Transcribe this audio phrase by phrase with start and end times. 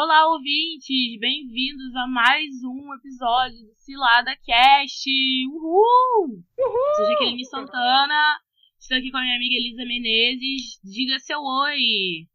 [0.00, 1.18] Olá, ouvintes!
[1.18, 5.08] Bem-vindos a mais um episódio do Cilada Cast!
[5.48, 6.44] Uhul!
[6.58, 6.94] Uhul!
[6.96, 8.40] Sou Jaqueline Santana,
[8.78, 10.78] estou aqui com a minha amiga Elisa Menezes.
[10.84, 12.28] Diga seu oi!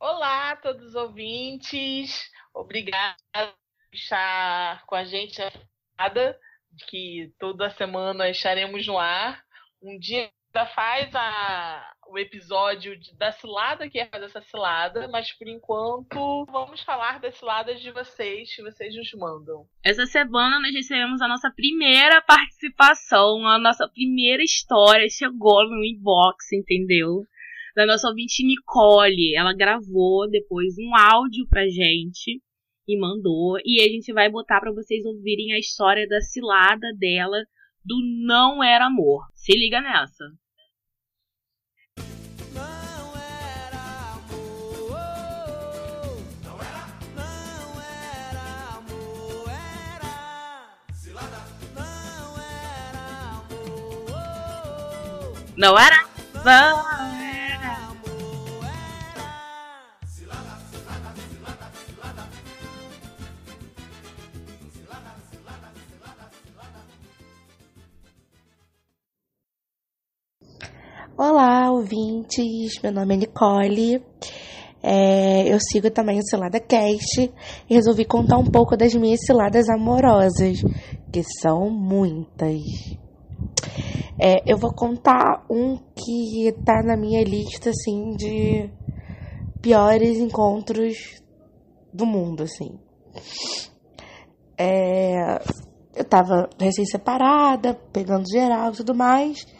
[0.00, 5.42] Olá a todos os ouvintes, obrigada por estar com a gente
[5.98, 6.38] nada
[6.88, 9.42] que toda semana estaremos no ar.
[9.82, 10.30] Um dia
[10.74, 16.46] faz a, o episódio de, da cilada que é fazer essa cilada, mas por enquanto
[16.46, 19.66] vamos falar das ciladas de vocês que vocês nos mandam.
[19.84, 26.52] Essa semana nós recebemos a nossa primeira participação, a nossa primeira história chegou no inbox,
[26.52, 27.22] entendeu?
[27.74, 29.34] Da nossa ouvinte Nicole.
[29.36, 32.40] Ela gravou depois um áudio pra gente
[32.86, 33.58] e mandou.
[33.64, 37.38] E a gente vai botar para vocês ouvirem a história da cilada dela
[37.84, 39.26] do Não Era Amor.
[39.34, 40.24] Se liga nessa.
[55.56, 55.96] Não era?
[56.44, 57.15] Não
[71.18, 72.78] Olá, ouvintes.
[72.82, 74.04] Meu nome é Nicole.
[74.82, 77.32] É, eu sigo também o Cilada Cast
[77.70, 80.58] e resolvi contar um pouco das minhas ciladas amorosas,
[81.10, 82.60] que são muitas.
[84.20, 88.68] É, eu vou contar um que tá na minha lista, assim, de
[89.62, 91.22] piores encontros
[91.94, 92.78] do mundo, assim.
[94.58, 95.38] É,
[95.94, 99.55] eu tava recém-separada, pegando geral e tudo mais.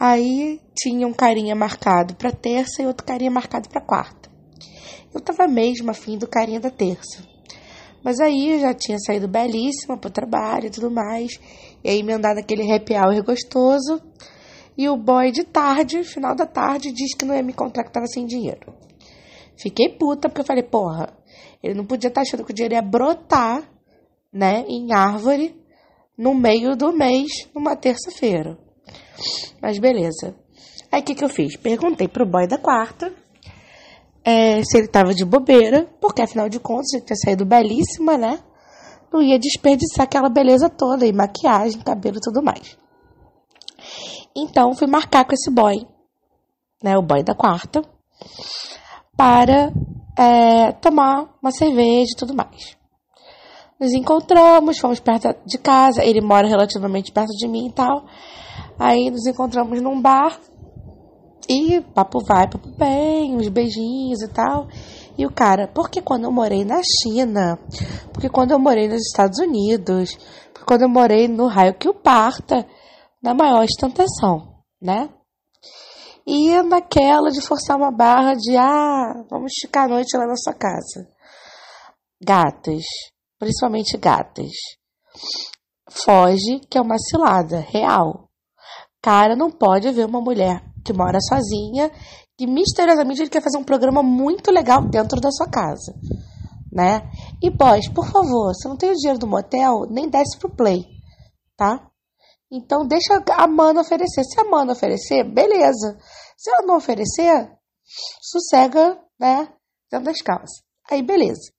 [0.00, 4.30] Aí tinha um carinha marcado pra terça e outro carinha marcado pra quarta.
[5.12, 7.26] Eu tava mesmo afim do carinha da terça.
[8.04, 11.32] Mas aí eu já tinha saído belíssima pro trabalho e tudo mais.
[11.82, 14.00] E aí emendado aquele happy hour gostoso.
[14.76, 17.92] E o boy de tarde, final da tarde, diz que não ia me contar que
[17.92, 18.72] tava sem dinheiro.
[19.60, 21.12] Fiquei puta porque eu falei, porra,
[21.60, 23.68] ele não podia estar tá achando que o dinheiro ia brotar,
[24.32, 25.60] né, em árvore,
[26.16, 28.56] no meio do mês, numa terça-feira.
[29.60, 30.34] Mas beleza.
[30.90, 31.56] Aí o que, que eu fiz?
[31.56, 33.12] Perguntei pro boy da quarta
[34.24, 38.38] é, se ele tava de bobeira, porque afinal de contas ele tinha saído belíssima, né?
[39.12, 42.76] Não ia desperdiçar aquela beleza toda, e maquiagem, cabelo e tudo mais.
[44.36, 45.86] Então fui marcar com esse boy,
[46.82, 46.96] né?
[46.98, 47.82] O boy da quarta,
[49.16, 49.72] para
[50.18, 52.76] é, tomar uma cerveja e tudo mais.
[53.80, 58.04] Nos encontramos, fomos perto de casa, ele mora relativamente perto de mim e tal.
[58.78, 60.38] Aí nos encontramos num bar
[61.48, 64.68] e papo vai, papo bem, uns beijinhos e tal.
[65.16, 67.58] E o cara, porque quando eu morei na China,
[68.12, 70.16] porque quando eu morei nos Estados Unidos,
[70.52, 72.66] porque quando eu morei no raio que o parta,
[73.20, 75.08] na maior ostentação, né?
[76.24, 80.52] E naquela de forçar uma barra de, ah, vamos esticar a noite lá na sua
[80.52, 81.08] casa.
[82.22, 82.84] Gatas,
[83.38, 84.52] principalmente gatas.
[85.90, 88.27] Foge, que é uma cilada real
[89.08, 91.90] cara não pode ver uma mulher que mora sozinha
[92.38, 95.94] e misteriosamente ele quer fazer um programa muito legal dentro da sua casa,
[96.70, 97.10] né?
[97.42, 100.84] E boys, por favor, se não tem o dinheiro do motel, nem desce pro play,
[101.56, 101.90] tá?
[102.52, 104.22] Então deixa a mana oferecer.
[104.24, 105.98] Se a mana oferecer, beleza.
[106.36, 107.50] Se ela não oferecer,
[108.20, 109.48] sossega, né?
[109.90, 110.62] Dentro das calças.
[110.90, 111.50] Aí beleza.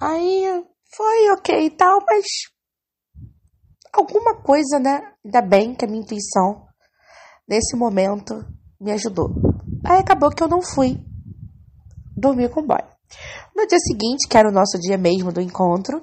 [0.00, 0.64] Aí
[0.96, 2.26] foi ok e tal, mas
[3.92, 5.12] alguma coisa, né?
[5.24, 6.66] Ainda bem que a minha intuição,
[7.48, 8.44] nesse momento,
[8.80, 9.30] me ajudou.
[9.84, 10.98] Aí acabou que eu não fui
[12.16, 12.82] dormir com o boy.
[13.54, 16.00] No dia seguinte, que era o nosso dia mesmo do encontro,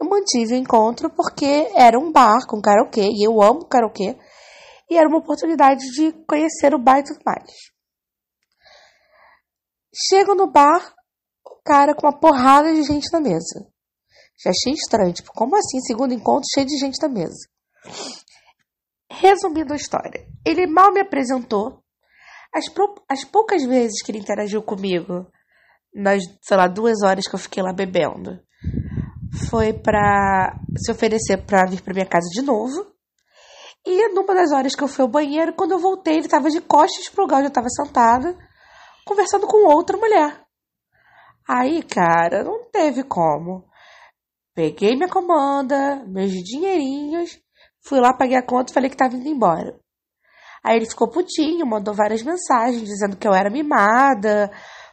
[0.00, 4.16] eu mantive o encontro porque era um bar com karaokê, e eu amo karaokê,
[4.88, 7.50] e era uma oportunidade de conhecer o bar e tudo mais.
[9.94, 10.94] Chego no bar,
[11.44, 13.66] o cara com uma porrada de gente na mesa.
[14.42, 17.48] Já achei estranho, tipo, como assim, segundo encontro, cheio de gente na mesa?
[19.10, 21.82] Resumindo a história, ele mal me apresentou.
[22.52, 22.64] As,
[23.08, 25.26] as poucas vezes que ele interagiu comigo,
[25.94, 28.40] nas, sei lá, duas horas que eu fiquei lá bebendo,
[29.48, 32.86] foi para se oferecer para vir para minha casa de novo.
[33.86, 36.60] E numa das horas que eu fui ao banheiro, quando eu voltei, ele estava de
[36.60, 38.36] costas pro lugar onde eu estava sentada,
[39.04, 40.44] conversando com outra mulher.
[41.48, 43.69] Aí, cara, não teve como.
[44.54, 47.38] Peguei minha comanda, meus dinheirinhos,
[47.82, 49.78] fui lá, paguei a conta e falei que tava indo embora.
[50.62, 54.50] Aí ele ficou putinho, mandou várias mensagens dizendo que eu era mimada,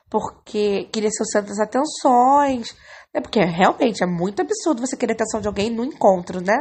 [0.09, 2.74] porque queria ser o centro das atenções.
[3.13, 3.21] Né?
[3.21, 6.56] Porque realmente é muito absurdo você querer atenção de alguém no encontro, né?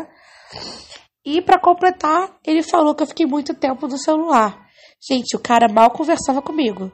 [1.24, 4.66] E para completar, ele falou que eu fiquei muito tempo no celular.
[5.08, 6.90] Gente, o cara mal conversava comigo,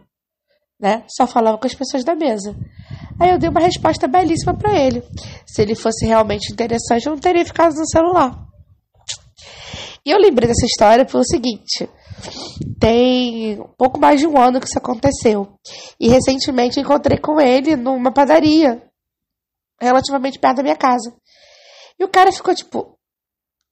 [0.82, 1.05] né?
[1.08, 2.56] Só falava com as pessoas da mesa.
[3.20, 5.00] Aí eu dei uma resposta belíssima para ele.
[5.46, 8.37] Se ele fosse realmente interessante, eu não teria ficado no celular.
[10.05, 11.88] E eu lembrei dessa história pelo seguinte:
[12.81, 15.56] tem um pouco mais de um ano que isso aconteceu.
[16.00, 18.82] E recentemente encontrei com ele numa padaria,
[19.81, 21.14] relativamente perto da minha casa.
[21.96, 22.99] E o cara ficou tipo: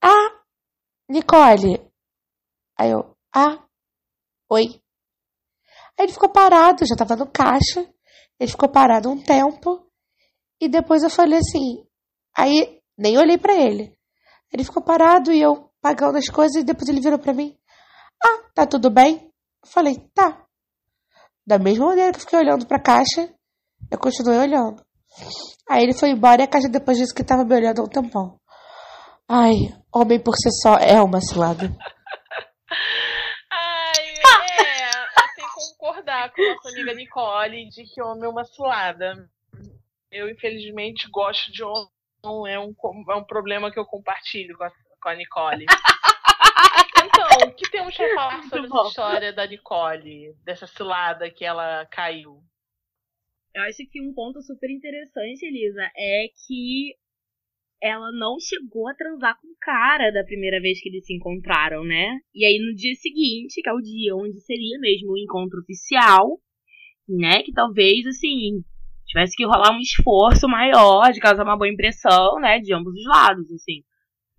[0.00, 0.40] Ah,
[1.08, 1.84] Nicole.
[2.78, 3.58] Aí eu: Ah,
[4.48, 4.80] oi.
[6.02, 7.86] Ele ficou parado, já tava no caixa.
[8.38, 9.86] Ele ficou parado um tempo.
[10.60, 11.86] E depois eu falei assim.
[12.36, 13.96] Aí nem olhei para ele.
[14.52, 16.56] Ele ficou parado e eu pagando as coisas.
[16.56, 17.56] E depois ele virou para mim:
[18.22, 19.30] ah, tá tudo bem?
[19.62, 20.44] Eu falei, tá.
[21.46, 23.28] Da mesma maneira que eu fiquei olhando pra caixa,
[23.90, 24.84] eu continuei olhando.
[25.68, 27.88] Aí ele foi embora e a caixa depois disse que tava me olhando há um
[27.88, 28.38] tempão.
[29.28, 29.54] Ai,
[29.94, 31.66] homem por si só é uma cilada.
[33.50, 34.06] Ai,
[34.60, 34.90] é.
[34.90, 35.78] Eu tenho que
[36.28, 39.30] concordar com a nossa amiga Nicole de que homem é uma cilada.
[40.10, 41.88] Eu, infelizmente, gosto de homem.
[42.52, 42.74] É um,
[43.10, 44.70] é um problema que eu compartilho com a,
[45.00, 45.66] com a Nicole.
[47.02, 51.86] Então, o que temos para falar sobre essa história da Nicole, dessa cilada que ela
[51.86, 52.42] caiu?
[53.54, 56.94] Eu acho que um ponto super interessante, Elisa, é que
[57.82, 61.84] ela não chegou a transar com o cara da primeira vez que eles se encontraram,
[61.84, 62.18] né?
[62.34, 66.38] E aí no dia seguinte, que é o dia onde seria mesmo o encontro oficial,
[67.08, 67.42] né?
[67.42, 68.62] Que talvez, assim,
[69.06, 72.58] tivesse que rolar um esforço maior de causar uma boa impressão, né?
[72.58, 73.82] De ambos os lados, assim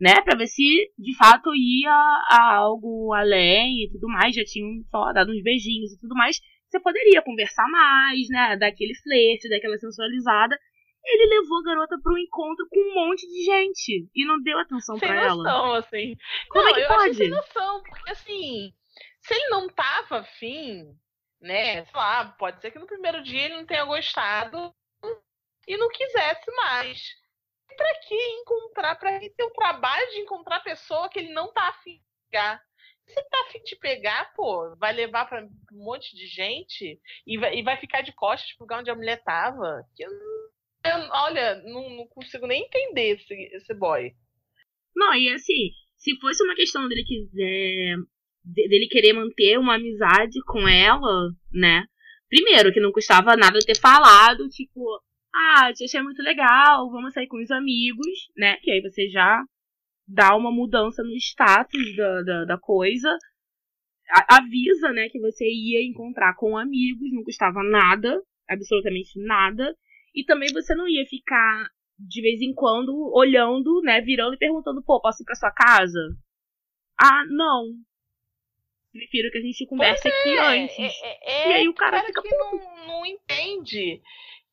[0.01, 0.19] né?
[0.25, 4.35] Pra ver se de fato ia a algo além e tudo mais.
[4.35, 6.41] Já tinham só dado uns beijinhos e tudo mais.
[6.67, 8.57] Você poderia conversar mais, né?
[8.57, 10.57] Daquele flerte, daquela sensualizada.
[11.03, 14.59] Ele levou a garota para um encontro com um monte de gente e não deu
[14.59, 15.30] atenção para ela.
[15.30, 16.18] Sem noção, assim.
[16.50, 17.15] Como não, é que eu pode?
[17.15, 18.74] sem noção, porque assim,
[19.19, 20.95] se ele não tava afim,
[21.42, 21.86] né?
[21.86, 24.74] Sei lá, pode ser que no primeiro dia ele não tenha gostado
[25.68, 27.21] e não quisesse mais
[27.75, 31.69] pra que encontrar, pra ter o trabalho de encontrar a pessoa que ele não tá
[31.69, 32.62] afim de pegar.
[33.07, 37.38] Se ele tá afim de pegar, pô, vai levar pra um monte de gente e
[37.38, 39.83] vai, e vai ficar de costas pro lugar onde a mulher tava.
[39.95, 40.12] Que eu,
[40.83, 44.12] eu, olha, não, não, consigo nem entender esse, esse boy.
[44.95, 47.95] Não, e assim, se fosse uma questão dele quiser.
[48.44, 51.86] dele querer manter uma amizade com ela, né?
[52.30, 54.81] Primeiro, que não custava nada ter falado, tipo,
[55.33, 58.57] ah, te achei muito legal, vamos sair com os amigos, né?
[58.57, 59.44] Que aí você já
[60.07, 63.10] dá uma mudança no status da, da, da coisa.
[64.10, 69.74] A, avisa, né, que você ia encontrar com amigos, não custava nada, absolutamente nada.
[70.13, 74.83] E também você não ia ficar de vez em quando olhando, né, virando e perguntando,
[74.83, 75.99] pô, posso ir pra sua casa?
[76.99, 77.73] Ah, não.
[78.91, 81.03] Prefiro que a gente converse Pois aqui é, antes.
[81.03, 82.57] É, é, E aí o cara cara fica que puto.
[82.57, 84.01] não, não entende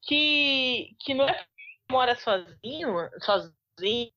[0.03, 1.47] que, que não é
[1.91, 4.13] mora sozinho, sozinho,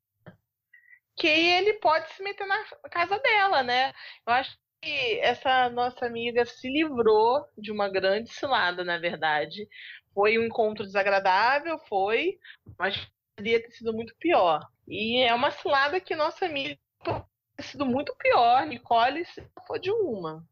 [1.16, 3.94] que ele pode se meter na casa dela, né?
[4.28, 9.68] Eu acho que essa nossa amiga se livrou de uma grande cilada, na verdade.
[10.14, 12.38] Foi um encontro desagradável, foi,
[12.78, 12.96] mas
[13.36, 14.60] poderia ter sido muito pior.
[14.88, 18.66] E é uma cilada que nossa amiga ter sido muito pior.
[18.66, 20.46] Nicole se for de uma.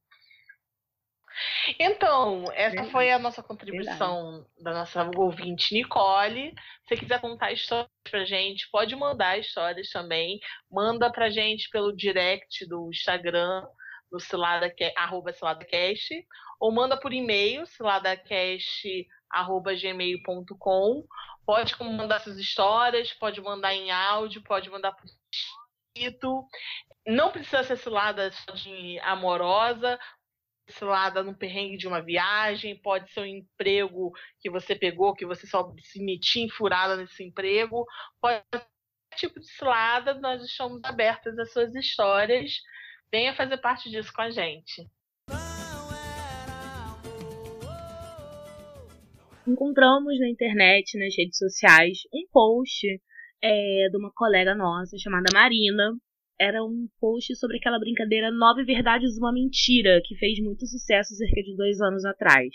[1.80, 2.92] Então, essa Verdade.
[2.92, 6.54] foi a nossa contribuição da nossa ouvinte Nicole.
[6.84, 10.40] Se você quiser contar histórias pra gente, pode mandar histórias também.
[10.70, 13.66] Manda pra gente pelo direct do Instagram,
[14.12, 16.26] no cilada, arroba ciladacast,
[16.60, 17.66] ou manda por e-mail,
[19.32, 21.06] ciladacast.gmail.com.
[21.46, 25.06] Pode mandar suas histórias, pode mandar em áudio, pode mandar por
[25.96, 26.48] escrito.
[27.08, 30.00] Não precisa ser cilada só de amorosa,
[30.70, 35.48] cilada no perrengue de uma viagem, pode ser um emprego que você pegou, que você
[35.48, 37.86] só se metia enfurada nesse emprego,
[38.22, 38.68] pode ser
[39.16, 42.54] tipo de cilada, nós estamos abertas às suas histórias.
[43.12, 44.88] Venha fazer parte disso com a gente.
[49.50, 52.88] Encontramos na internet, nas redes sociais, um post
[53.42, 55.94] é, de uma colega nossa chamada Marina.
[56.40, 61.42] Era um post sobre aquela brincadeira Nove Verdades Uma Mentira, que fez muito sucesso cerca
[61.42, 62.50] de dois anos atrás.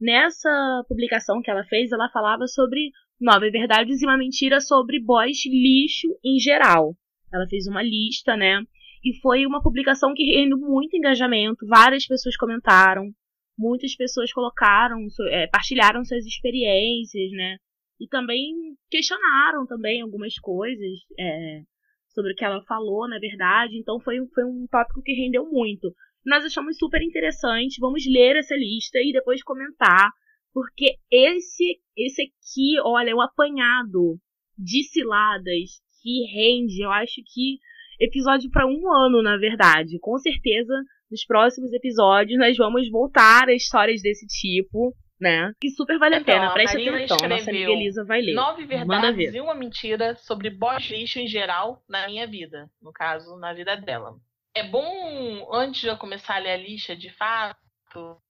[0.00, 5.44] Nessa publicação que ela fez, ela falava sobre Nove verdades e uma mentira sobre boys
[5.46, 6.94] lixo em geral.
[7.32, 8.62] Ela fez uma lista, né?
[9.04, 13.10] E foi uma publicação que rendeu muito engajamento, várias pessoas comentaram,
[13.58, 17.56] muitas pessoas colocaram, é, partilharam suas experiências, né?
[18.00, 18.54] E também
[18.88, 21.62] questionaram também algumas coisas é,
[22.10, 23.76] sobre o que ela falou, na verdade.
[23.76, 25.92] Então foi, foi um tópico que rendeu muito.
[26.24, 27.80] Nós achamos super interessante.
[27.80, 30.10] Vamos ler essa lista e depois comentar.
[30.52, 34.18] Porque esse, esse aqui, olha, é um apanhado
[34.56, 37.58] de ciladas que rende, eu acho que
[38.00, 39.98] episódio para um ano, na verdade.
[40.00, 40.74] Com certeza,
[41.10, 45.52] nos próximos episódios, nós vamos voltar a histórias desse tipo, né?
[45.60, 46.52] Que super vale então, a pena.
[46.52, 48.34] Preste atenção, nossa amiga Elisa vai ler.
[48.34, 52.70] Nove verdades e uma mentira sobre boss lixo em geral na minha vida.
[52.80, 54.14] No caso, na vida dela.
[54.54, 58.20] É bom, antes de eu começar a ler a lista, de fato,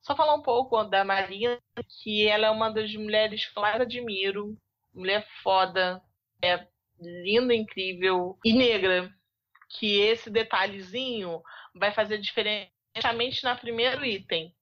[0.00, 1.58] só falar um pouco da Marina,
[2.02, 4.56] que ela é uma das mulheres que eu mais admiro.
[4.94, 6.00] Mulher foda,
[6.42, 6.66] é
[7.00, 9.10] linda, incrível e negra.
[9.68, 11.42] Que esse detalhezinho
[11.74, 12.70] vai fazer diferença
[13.42, 14.54] na primeiro item.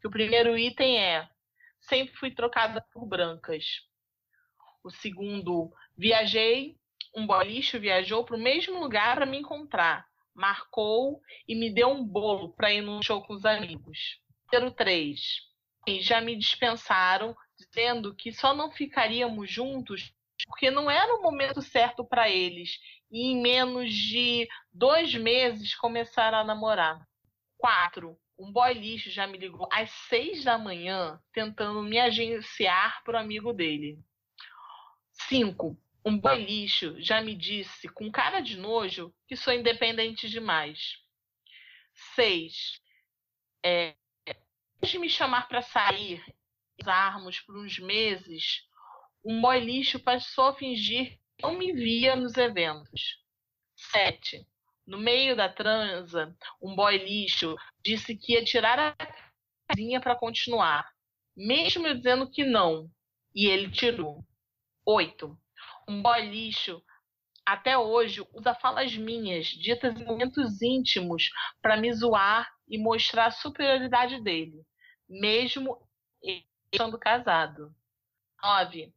[0.00, 1.28] Que o primeiro item é
[1.80, 3.82] sempre fui trocada por brancas.
[4.82, 6.76] O segundo, viajei,
[7.14, 10.06] um boliche viajou para o mesmo lugar para me encontrar.
[10.34, 14.20] Marcou e me deu um bolo para ir num show com os amigos.
[14.52, 15.20] Número 3.
[16.00, 20.14] Já me dispensaram, dizendo que só não ficaríamos juntos
[20.46, 22.78] porque não era o momento certo para eles.
[23.10, 27.04] E em menos de dois meses começaram a namorar.
[27.58, 33.18] Quatro, um boy lixo já me ligou às seis da manhã tentando me agenciar para
[33.18, 33.98] o amigo dele.
[35.12, 40.96] Cinco, um boy lixo já me disse com cara de nojo que sou independente demais.
[42.14, 42.80] Seis,
[43.62, 43.94] é,
[44.82, 46.24] de me chamar para sair,
[46.80, 48.62] usarmos por uns meses,
[49.22, 53.18] um boy lixo passou a fingir não me via nos eventos.
[53.92, 54.46] 7.
[54.86, 58.94] No meio da transa, um boy lixo disse que ia tirar a
[59.68, 60.90] casinha para continuar,
[61.36, 62.90] mesmo eu dizendo que não,
[63.34, 64.24] e ele tirou.
[64.84, 65.38] 8.
[65.88, 66.82] Um boy lixo
[67.46, 71.30] até hoje usa falas minhas, ditas em momentos íntimos,
[71.60, 74.64] para me zoar e mostrar a superioridade dele,
[75.08, 75.78] mesmo
[76.72, 77.74] estando casado.
[78.42, 78.92] 9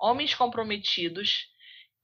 [0.00, 1.48] homens comprometidos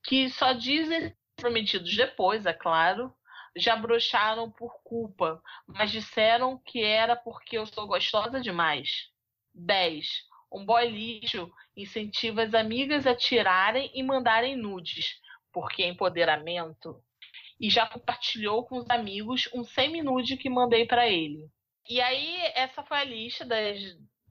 [0.05, 3.13] que só dizem comprometidos depois, é claro,
[3.57, 9.09] já brocharam por culpa, mas disseram que era porque eu sou gostosa demais.
[9.55, 10.07] 10.
[10.53, 15.21] Um boy lixo incentiva as amigas a tirarem e mandarem nudes,
[15.53, 17.03] porque é empoderamento.
[17.59, 21.49] E já compartilhou com os amigos um semi-nude que mandei para ele.
[21.89, 23.79] E aí, essa foi a lista das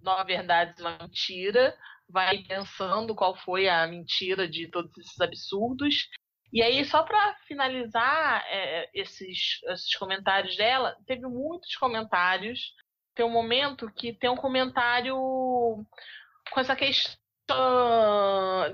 [0.03, 1.75] nove verdades uma mentira
[2.09, 6.09] vai pensando qual foi a mentira de todos esses absurdos.
[6.51, 12.75] E aí, só para finalizar é, esses, esses comentários dela, teve muitos comentários.
[13.15, 15.15] Tem um momento que tem um comentário
[16.51, 17.17] com essa questão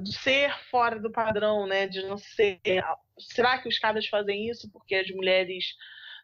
[0.02, 1.88] de ser fora do padrão, né?
[1.88, 2.60] De não ser.
[3.18, 5.66] Será que os caras fazem isso porque as mulheres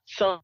[0.05, 0.41] são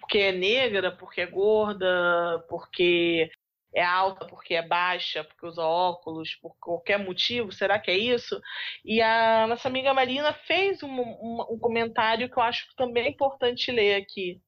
[0.00, 3.30] porque é negra, porque é gorda, porque
[3.74, 8.40] é alta porque é baixa, porque usa óculos, por qualquer motivo, será que é isso?
[8.84, 13.06] E a nossa amiga Marina fez um, um, um comentário que eu acho que também
[13.06, 14.40] é importante ler aqui.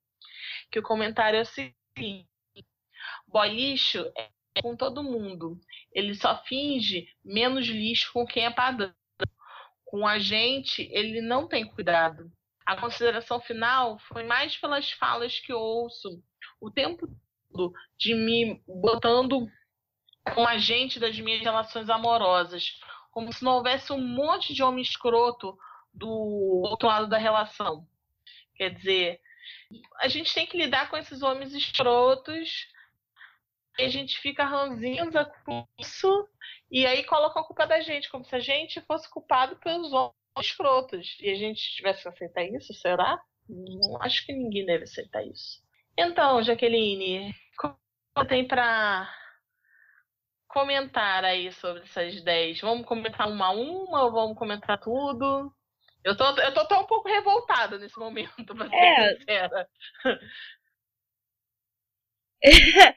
[0.70, 2.28] Que o comentário é o seguinte:
[3.26, 4.28] boy lixo é
[4.60, 5.58] com todo mundo.
[5.92, 8.92] Ele só finge menos lixo com quem é padrão.
[9.84, 12.30] Com a gente, ele não tem cuidado.
[12.64, 16.22] A consideração final foi mais pelas falas que ouço
[16.60, 17.06] o tempo
[17.98, 19.46] de me botando
[20.32, 22.78] como agente das minhas relações amorosas,
[23.10, 25.56] como se não houvesse um monte de homem escroto
[25.92, 27.86] do outro lado da relação.
[28.56, 29.20] Quer dizer,
[30.00, 32.66] a gente tem que lidar com esses homens escrotos
[33.78, 36.28] e a gente fica ranzinza com isso
[36.70, 40.23] e aí coloca a culpa da gente, como se a gente fosse culpado pelos homens
[40.40, 43.20] escrotos e a gente tivesse que aceitar isso, será?
[43.48, 45.62] Não acho que ninguém deve aceitar isso.
[45.96, 47.78] Então, Jaqueline, como
[48.28, 49.08] tem para
[50.48, 52.60] comentar aí sobre essas 10?
[52.60, 55.52] Vamos comentar uma a uma ou vamos comentar tudo?
[56.04, 59.16] Eu tô, eu tô até um pouco revoltada nesse momento, pra ser é.
[59.16, 59.68] sincera.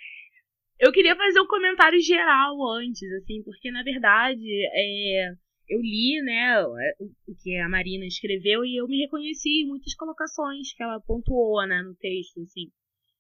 [0.80, 5.32] eu queria fazer um comentário geral antes, assim, porque na verdade é,
[5.70, 10.74] eu li, né, o que a Marina escreveu e eu me reconheci em muitas colocações
[10.74, 12.72] que ela pontuou, né, no texto, assim.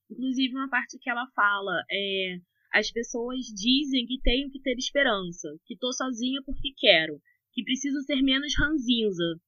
[0.09, 2.37] Inclusive, uma parte que ela fala é.
[2.73, 7.19] as pessoas dizem que tenho que ter esperança, que tô sozinha porque quero,
[7.53, 9.39] que preciso ser menos ranzinza.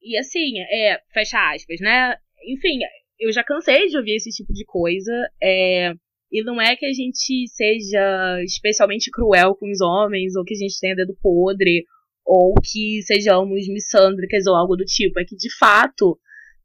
[0.00, 2.16] E assim, é, fecha aspas, né?
[2.46, 2.78] Enfim,
[3.18, 5.12] eu já cansei de ouvir esse tipo de coisa.
[5.42, 5.92] É,
[6.30, 10.56] e não é que a gente seja especialmente cruel com os homens, ou que a
[10.56, 11.84] gente tenha dedo podre,
[12.26, 15.20] ou que sejamos missândricas ou algo do tipo.
[15.20, 16.18] É que, de fato,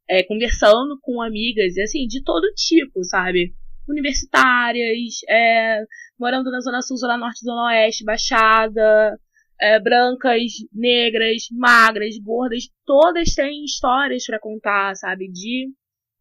[0.10, 3.53] é, conversando com amigas, assim, de todo tipo, sabe?
[3.88, 5.84] Universitárias, é,
[6.20, 9.20] morando na Zona Sul, Zona Norte, Zona Oeste, Baixada,
[9.60, 15.32] é, brancas, negras, magras, gordas, todas têm histórias para contar, sabe?
[15.32, 15.70] De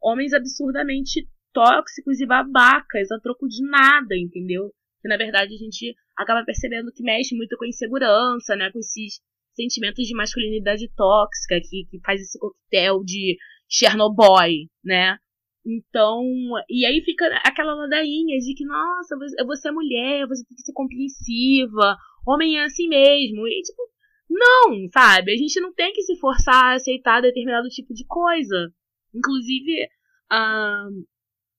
[0.02, 4.70] homens absurdamente tóxicos e babacas a troco de nada, entendeu?
[5.00, 8.70] Que na verdade a gente acaba percebendo que mexe muito com a insegurança, né?
[8.70, 9.20] Com esses
[9.54, 13.36] sentimentos de masculinidade tóxica que, que faz esse coquetel de
[13.68, 15.16] Chernobyl, né?
[15.64, 16.22] Então,
[16.68, 20.72] e aí fica aquela ladainha de que, nossa, você é mulher, você tem que ser
[20.72, 21.96] compreensiva,
[22.26, 23.46] homem é assim mesmo.
[23.46, 23.82] E tipo,
[24.28, 25.32] não, sabe?
[25.32, 28.72] A gente não tem que se forçar a aceitar determinado tipo de coisa.
[29.14, 29.86] Inclusive,
[30.32, 31.04] uh,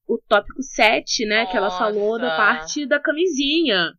[0.08, 1.51] o tópico 7, né, Nossa.
[1.51, 3.94] que ela falou da parte da camisinha.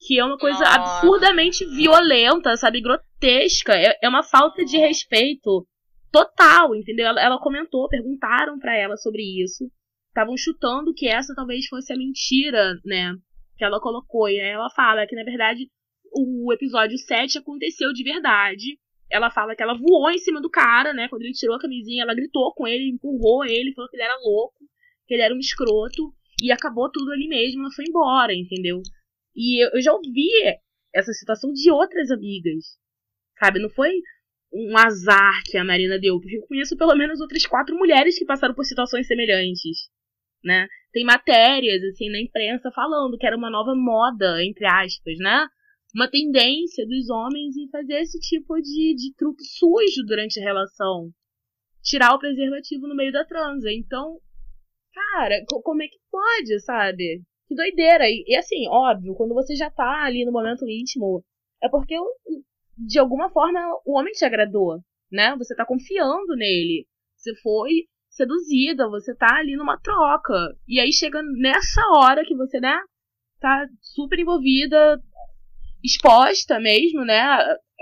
[0.00, 0.74] Que é uma coisa Nossa.
[0.74, 2.80] absurdamente violenta, sabe?
[2.80, 3.74] Grotesca.
[3.74, 5.66] É, é uma falta de respeito
[6.12, 7.06] total, entendeu?
[7.06, 9.70] Ela, ela comentou, perguntaram para ela sobre isso.
[10.08, 13.14] Estavam chutando que essa talvez fosse a mentira, né?
[13.56, 14.28] Que ela colocou.
[14.28, 15.68] E aí ela fala que, na verdade,
[16.12, 18.78] o episódio 7 aconteceu de verdade.
[19.10, 21.08] Ela fala que ela voou em cima do cara, né?
[21.08, 24.16] Quando ele tirou a camisinha, ela gritou com ele, empurrou ele, falou que ele era
[24.22, 24.66] louco
[25.06, 26.12] que ele era um escroto,
[26.42, 28.82] e acabou tudo ali mesmo, ela foi embora, entendeu?
[29.36, 30.30] E eu, já ouvi
[30.94, 32.78] essa situação de outras amigas,
[33.38, 33.60] sabe?
[33.60, 33.92] Não foi
[34.50, 38.24] um azar que a Marina deu, porque eu conheço pelo menos outras quatro mulheres que
[38.24, 39.90] passaram por situações semelhantes,
[40.42, 40.66] né?
[40.90, 45.46] Tem matérias, assim, na imprensa falando que era uma nova moda, entre aspas, né?
[45.94, 51.10] Uma tendência dos homens em fazer esse tipo de, de truque sujo durante a relação.
[51.82, 53.70] Tirar o preservativo no meio da transa.
[53.70, 54.18] Então,
[54.94, 57.22] cara, como é que pode, sabe?
[57.48, 58.08] Que doideira.
[58.08, 61.24] E, e, assim, óbvio, quando você já tá ali no momento íntimo,
[61.62, 61.96] é porque
[62.76, 64.78] de alguma forma o homem te agradou,
[65.10, 65.34] né?
[65.36, 66.86] Você tá confiando nele.
[67.16, 70.34] Você foi seduzida, você tá ali numa troca.
[70.66, 72.78] E aí chega nessa hora que você, né,
[73.40, 75.00] tá super envolvida,
[75.84, 77.22] exposta mesmo, né?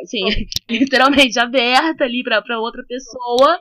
[0.03, 0.20] Assim,
[0.68, 3.61] literalmente aberta ali pra, pra outra pessoa.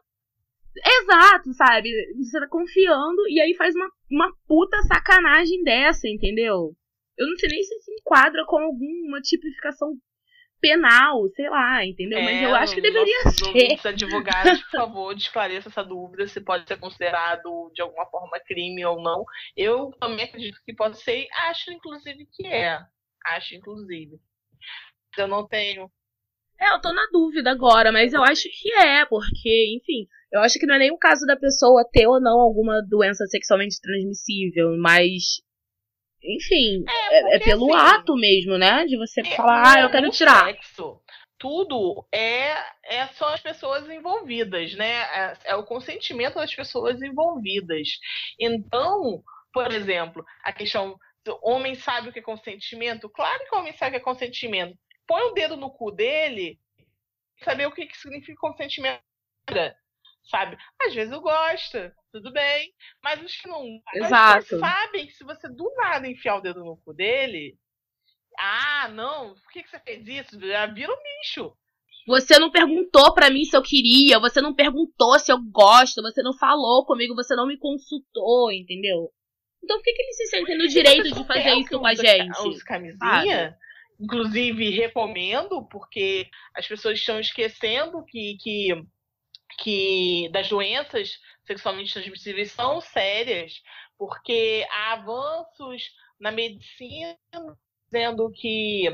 [0.75, 1.89] Exato, sabe?
[2.17, 6.75] Você tá confiando e aí faz uma, uma puta sacanagem dessa, entendeu?
[7.17, 9.95] Eu não sei nem se se enquadra com alguma tipificação
[10.63, 12.17] penal, sei lá, entendeu?
[12.19, 13.75] É, Mas eu acho que deveria ser.
[13.75, 18.85] Os advogados, por favor, esclareça essa dúvida se pode ser considerado de alguma forma crime
[18.85, 19.25] ou não.
[19.57, 22.79] Eu também acredito que pode ser, acho inclusive que é.
[23.25, 24.17] Acho inclusive.
[25.17, 25.91] Eu não tenho.
[26.59, 30.57] É, eu tô na dúvida agora, mas eu acho que é, porque, enfim, eu acho
[30.57, 34.75] que não é nem o caso da pessoa ter ou não alguma doença sexualmente transmissível,
[34.79, 35.41] mas.
[36.23, 38.85] Enfim, é, é, é pelo assim, ato mesmo, né?
[38.85, 40.45] De você é, falar, ah, eu quero tirar.
[40.45, 40.99] Sexo,
[41.37, 45.01] tudo é, é só as pessoas envolvidas, né?
[45.01, 47.89] É, é o consentimento das pessoas envolvidas.
[48.39, 49.21] Então,
[49.53, 50.97] por exemplo, a questão.
[51.41, 53.07] O homem sabe o que é consentimento?
[53.07, 54.75] Claro que o homem sabe o que é consentimento.
[55.07, 56.59] Põe o dedo no cu dele,
[57.43, 58.99] saber o que, que significa consentimento
[60.25, 60.57] sabe?
[60.81, 61.77] Às vezes eu gosto,
[62.11, 64.59] tudo bem, mas os que não Exato.
[64.59, 67.57] sabem que se você do nada enfiar o dedo no cu dele,
[68.37, 70.39] ah, não, por que, que você fez isso?
[70.39, 71.55] Já vira um bicho.
[72.05, 76.21] Você não perguntou para mim se eu queria, você não perguntou se eu gosto, você
[76.21, 79.09] não falou comigo, você não me consultou, entendeu?
[79.63, 82.47] Então por que, que eles se sentem no direito de fazer isso com a gente?
[82.47, 83.55] Os camisinha,
[83.99, 88.67] inclusive recomendo, porque as pessoas estão esquecendo que, que
[89.57, 93.61] que das doenças sexualmente transmissíveis são sérias,
[93.97, 95.83] porque há avanços
[96.19, 97.17] na medicina
[97.85, 98.87] dizendo que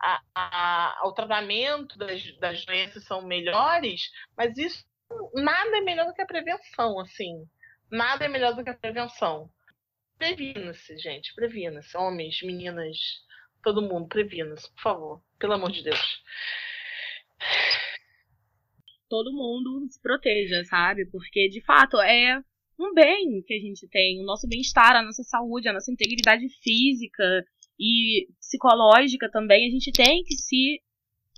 [0.00, 4.84] a, a, o tratamento das, das doenças são melhores, mas isso
[5.34, 7.44] nada é melhor do que a prevenção, assim.
[7.90, 9.50] Nada é melhor do que a prevenção.
[10.18, 11.96] Previna-se, gente, previna-se.
[11.96, 12.96] Homens, meninas,
[13.62, 15.22] todo mundo, previna-se, por favor.
[15.38, 16.22] Pelo amor de Deus
[19.08, 21.06] todo mundo se proteja, sabe?
[21.10, 22.40] Porque, de fato, é
[22.78, 26.48] um bem que a gente tem, o nosso bem-estar, a nossa saúde, a nossa integridade
[26.62, 27.44] física
[27.78, 30.80] e psicológica também, a gente tem que se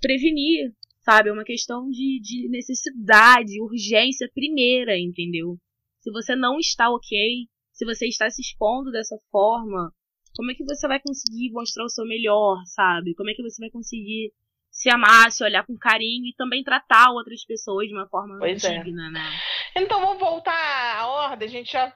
[0.01, 1.29] prevenir, sabe?
[1.29, 5.57] É uma questão de, de necessidade, urgência primeira, entendeu?
[5.99, 9.91] Se você não está ok, se você está se expondo dessa forma,
[10.35, 13.13] Como é que você vai conseguir mostrar o seu melhor, sabe?
[13.15, 14.31] Como é que você vai conseguir
[14.71, 18.63] se amar, se olhar com carinho e também tratar outras pessoas de uma forma pois
[18.63, 18.79] é.
[18.79, 19.11] digna, é.
[19.11, 19.39] né?
[19.75, 21.47] Então vamos voltar à ordem.
[21.47, 21.93] A gente já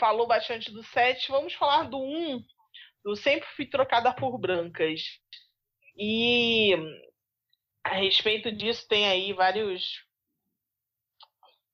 [0.00, 1.30] falou bastante do 7.
[1.30, 2.42] Vamos falar do 1.
[3.04, 5.02] Do Sempre Fui Trocada por Brancas.
[5.96, 6.74] E
[7.84, 10.02] a respeito disso tem aí vários.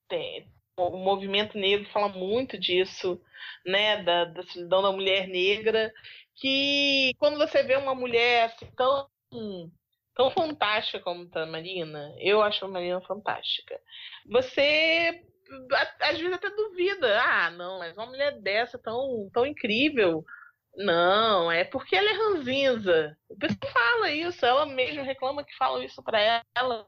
[0.08, 3.22] Tem, o movimento negro fala muito disso,
[3.64, 4.02] né?
[4.02, 5.92] Da, da solidão da mulher negra.
[6.34, 9.08] Que quando você vê uma mulher assim, tão
[10.20, 13.80] tão fantástica como tá a Marina, eu acho a Marina fantástica.
[14.30, 15.24] Você
[16.02, 20.22] às vezes até duvida, ah, não, mas uma mulher dessa tão, tão incrível.
[20.76, 23.16] Não, é porque ela é ranzinza.
[23.30, 26.86] O pessoal fala isso, ela mesma reclama que falam isso para ela.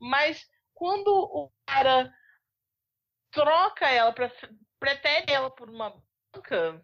[0.00, 2.10] Mas quando o cara
[3.30, 4.14] troca ela,
[4.80, 5.94] pretere ela por uma
[6.34, 6.82] banca,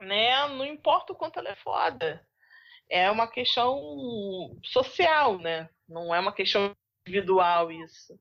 [0.00, 0.48] né?
[0.48, 2.26] Não importa o quanto ela é foda
[2.90, 3.78] é uma questão
[4.62, 5.68] social, né?
[5.88, 6.74] Não é uma questão
[7.06, 8.18] individual isso.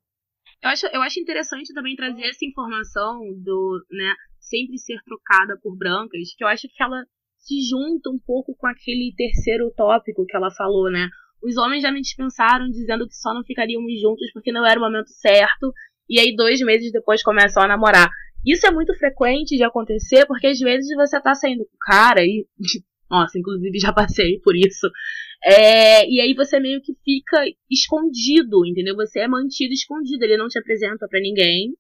[0.62, 5.77] Eu acho, eu acho interessante também trazer essa informação do, né, sempre ser trocada por
[5.77, 7.06] brancas, que eu acho que ela
[7.38, 11.08] se junta um pouco com aquele terceiro tópico que ela falou, né?
[11.41, 14.84] Os homens já me dispensaram dizendo que só não ficaríamos juntos porque não era o
[14.84, 15.71] momento certo,
[16.10, 18.10] e aí dois meses depois começam a namorar.
[18.45, 22.21] Isso é muito frequente de acontecer, porque às vezes você tá saindo com o cara
[22.21, 22.47] e
[23.10, 24.88] nossa, inclusive já passei por isso.
[25.43, 28.96] É, e aí você meio que fica escondido, entendeu?
[28.96, 30.24] Você é mantido escondido.
[30.24, 31.74] Ele não te apresenta para ninguém,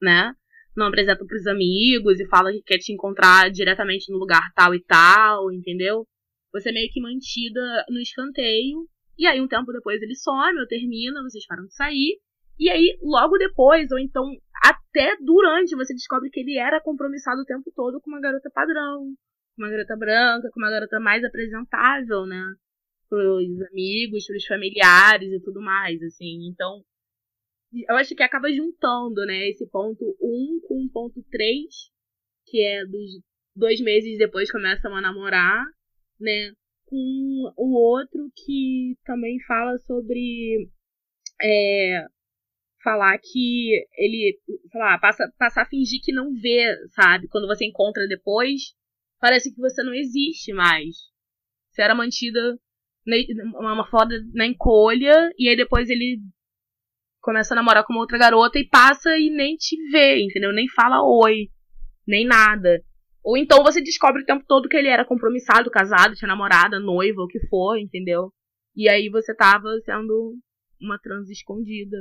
[0.00, 0.32] né?
[0.76, 4.82] Não apresenta pros amigos e fala que quer te encontrar diretamente no lugar tal e
[4.84, 6.06] tal, entendeu?
[6.52, 8.86] Você é meio que mantida no escanteio.
[9.18, 12.20] E aí, um tempo depois, ele some ou termina, vocês param de sair.
[12.58, 14.24] E aí, logo depois, ou então
[14.62, 19.14] até durante, você descobre que ele era compromissado o tempo todo com uma garota padrão
[19.58, 22.54] com uma garota branca, com uma garota mais apresentável, né?
[23.08, 26.48] Pros amigos, pros familiares e tudo mais, assim.
[26.48, 26.84] Então,
[27.88, 29.48] eu acho que acaba juntando, né?
[29.48, 31.66] Esse ponto 1 com o ponto 3,
[32.46, 33.20] que é dos
[33.54, 35.64] dois meses depois começam a namorar,
[36.20, 36.52] né?
[36.86, 40.70] Com o outro que também fala sobre
[41.42, 42.06] é,
[42.82, 44.38] falar que ele,
[44.70, 47.28] sei lá, passa, passar a fingir que não vê, sabe?
[47.28, 48.74] Quando você encontra depois,
[49.20, 50.96] parece que você não existe mais.
[51.70, 52.58] Você era mantida
[53.56, 56.20] uma foda na encolha, e aí depois ele
[57.20, 60.52] começa a namorar com uma outra garota e passa e nem te vê, entendeu?
[60.52, 61.48] Nem fala oi,
[62.06, 62.82] nem nada.
[63.22, 67.22] Ou então você descobre o tempo todo que ele era compromissado, casado, tinha namorada, noiva,
[67.22, 68.32] o que for, entendeu?
[68.74, 70.36] E aí você tava sendo
[70.80, 71.96] uma trans escondida.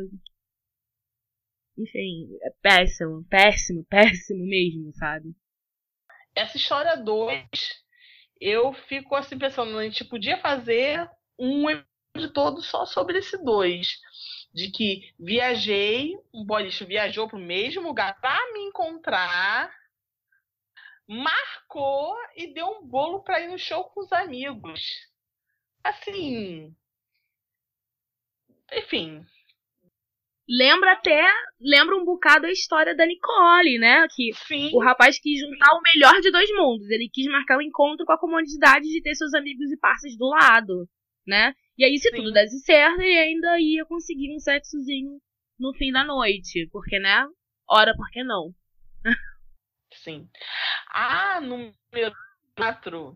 [1.78, 5.36] Enfim, é péssimo, péssimo, péssimo mesmo, sabe?
[6.38, 7.50] Essa história 2,
[8.40, 14.00] eu fico assim pensando, a gente podia fazer um episódio todo só sobre esse 2.
[14.54, 19.72] De que viajei, um boliche viajou para o mesmo lugar para me encontrar,
[21.08, 24.82] marcou e deu um bolo para ir no show com os amigos.
[25.84, 26.76] Assim.
[28.72, 29.26] Enfim,
[30.48, 31.28] lembra até,
[31.60, 34.08] lembra um bocado a história da Nicole, né?
[34.16, 34.72] Que Sim.
[34.74, 36.90] o rapaz quis juntar o melhor de dois mundos.
[36.90, 40.18] Ele quis marcar o um encontro com a comunidade de ter seus amigos e parceiros
[40.18, 40.88] do lado,
[41.26, 41.54] né?
[41.78, 42.18] E aí, se Sim.
[42.18, 45.20] tudo desse certo, ele ainda ia conseguir um sexozinho
[45.60, 46.68] no fim da noite.
[46.72, 47.28] Porque, né?
[47.70, 48.54] Ora, por que não?
[49.94, 50.30] Sim.
[50.90, 52.16] Ah, número
[52.56, 53.14] 4,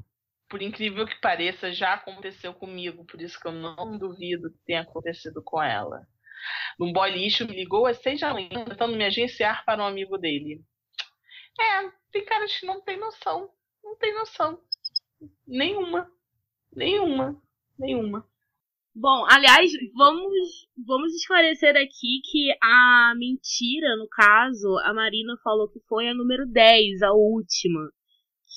[0.50, 4.82] por incrível que pareça, já aconteceu comigo, por isso que eu não duvido que tenha
[4.82, 6.06] acontecido com ela
[6.80, 10.18] num boy lixo, me ligou às seis da manhã tentando me agenciar para um amigo
[10.18, 10.62] dele.
[11.60, 13.50] É, tem caras que não tem noção.
[13.84, 14.60] Não tem noção.
[15.48, 16.10] Nenhuma.
[16.74, 17.42] Nenhuma.
[17.78, 18.26] Nenhuma.
[18.94, 25.80] Bom, aliás, vamos, vamos esclarecer aqui que a mentira, no caso, a Marina falou que
[25.88, 27.90] foi a número 10, a última.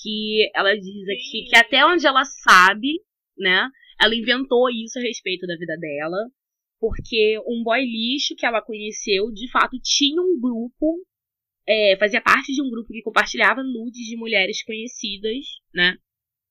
[0.02, 3.00] Que ela diz aqui que até onde ela sabe,
[3.38, 3.68] né?
[4.00, 6.18] Ela inventou isso a respeito da vida dela
[6.84, 11.02] porque um boy lixo que ela conheceu, de fato, tinha um grupo,
[11.66, 15.96] é, fazia parte de um grupo que compartilhava nudes de mulheres conhecidas, né?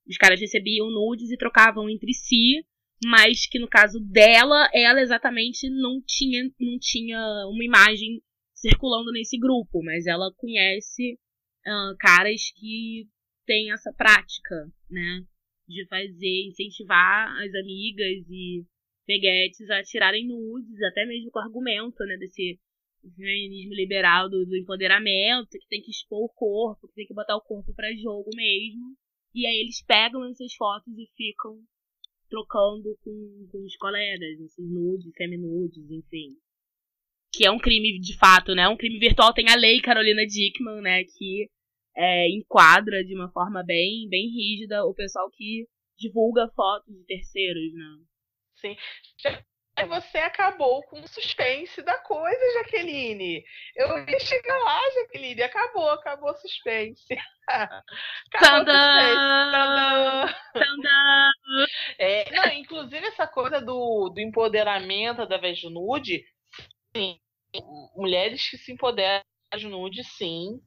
[0.08, 2.66] Os caras recebiam nudes e trocavam entre si,
[3.06, 8.20] mas que no caso dela, ela exatamente não tinha, não tinha uma imagem
[8.56, 11.14] circulando nesse grupo, mas ela conhece
[11.68, 13.08] uh, caras que
[13.46, 15.24] têm essa prática, né?
[15.68, 18.66] De fazer, incentivar as amigas e
[19.06, 22.60] peguetes a tirarem nudes, até mesmo com o argumento, né, desse
[23.16, 27.36] feminismo liberal do, do, empoderamento, que tem que expor o corpo, que tem que botar
[27.36, 28.96] o corpo para jogo mesmo,
[29.34, 31.60] E aí eles pegam essas fotos e ficam
[32.30, 36.38] trocando com, com os colegas, esses nudes, semi-nudes, enfim.
[37.32, 38.68] Que é um crime de fato, né?
[38.68, 41.04] Um crime virtual tem a lei Carolina Dickman, né?
[41.04, 41.50] Que
[41.96, 47.74] é, enquadra de uma forma bem, bem rígida o pessoal que divulga fotos de terceiros,
[47.74, 47.98] né?
[48.64, 48.78] Sim.
[49.76, 53.44] Aí você acabou com o suspense da coisa, Jaqueline.
[53.76, 55.42] Eu ia chegar lá, Jaqueline.
[55.42, 57.08] Acabou, acabou o suspense.
[57.50, 60.28] acabou Tandã!
[60.54, 61.30] Tandã!
[61.98, 66.24] É, não, inclusive essa coisa do, do empoderamento através do nude,
[66.96, 67.20] sim,
[67.96, 69.24] mulheres que se empoderam
[69.60, 70.60] do nude, sim,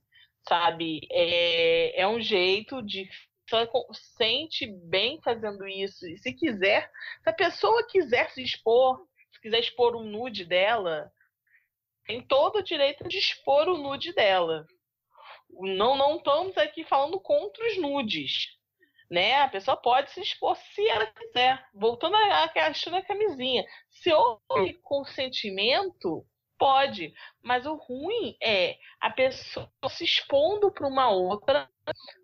[0.49, 1.01] sabe?
[1.13, 3.09] É, é um jeito de
[3.49, 6.07] se sente bem fazendo isso.
[6.07, 6.91] E se quiser,
[7.23, 11.13] se a pessoa quiser se expor, se quiser expor o nude dela,
[12.07, 14.67] tem todo o direito de expor o nude dela.
[15.51, 18.57] Não, não estamos aqui falando contra os nudes.
[19.11, 19.37] Né?
[19.37, 21.65] A pessoa pode se expor se ela quiser.
[21.75, 23.65] Voltando à questão da camisinha.
[23.89, 26.27] Se houve consentimento,
[26.59, 27.15] pode.
[27.43, 31.69] Mas o ruim é a pessoa se expondo para uma outra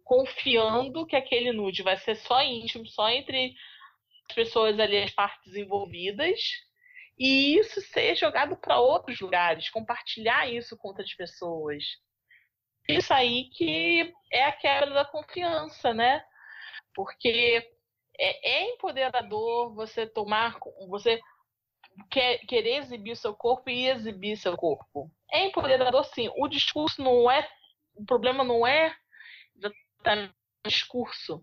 [0.04, 3.54] confiando que aquele nude vai ser só íntimo, só entre
[4.28, 6.40] as pessoas ali, as partes envolvidas,
[7.18, 11.84] e isso ser jogado para outros lugares, compartilhar isso com outras pessoas.
[12.88, 16.24] Isso aí que é a quebra da confiança, né?
[16.94, 17.64] Porque
[18.18, 21.20] é, é empoderador você tomar, você
[22.10, 25.10] quer, querer exibir seu corpo e exibir seu corpo.
[25.32, 26.30] É empoderador, sim.
[26.36, 27.48] O discurso não é,
[27.94, 28.94] o problema não é
[30.02, 30.30] está no
[30.66, 31.42] discurso.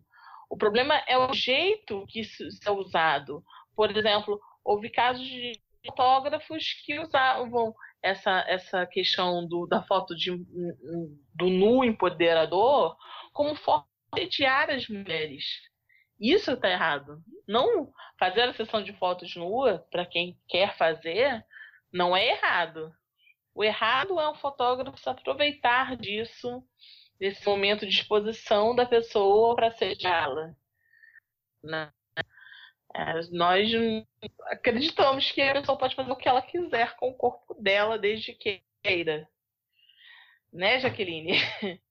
[0.50, 3.44] O problema é o jeito que isso é usado.
[3.76, 5.54] Por exemplo, houve casos de
[5.86, 10.32] fotógrafos que usavam essa, essa questão do, da foto de,
[11.36, 12.96] do nu empoderador
[13.34, 13.86] como forma
[14.30, 15.69] de as mulheres.
[16.20, 17.22] Isso está errado.
[17.48, 21.44] Não fazer a sessão de fotos nua para quem quer fazer
[21.92, 22.94] não é errado.
[23.56, 26.64] O errado é um fotógrafo se aproveitar disso
[27.20, 30.56] desse momento de exposição da pessoa para sediá-la.
[31.64, 31.92] Né?
[32.96, 33.70] É, nós
[34.46, 38.34] acreditamos que a pessoa pode fazer o que ela quiser com o corpo dela, desde
[38.34, 39.28] que queira.
[40.52, 41.34] Né, Jaqueline?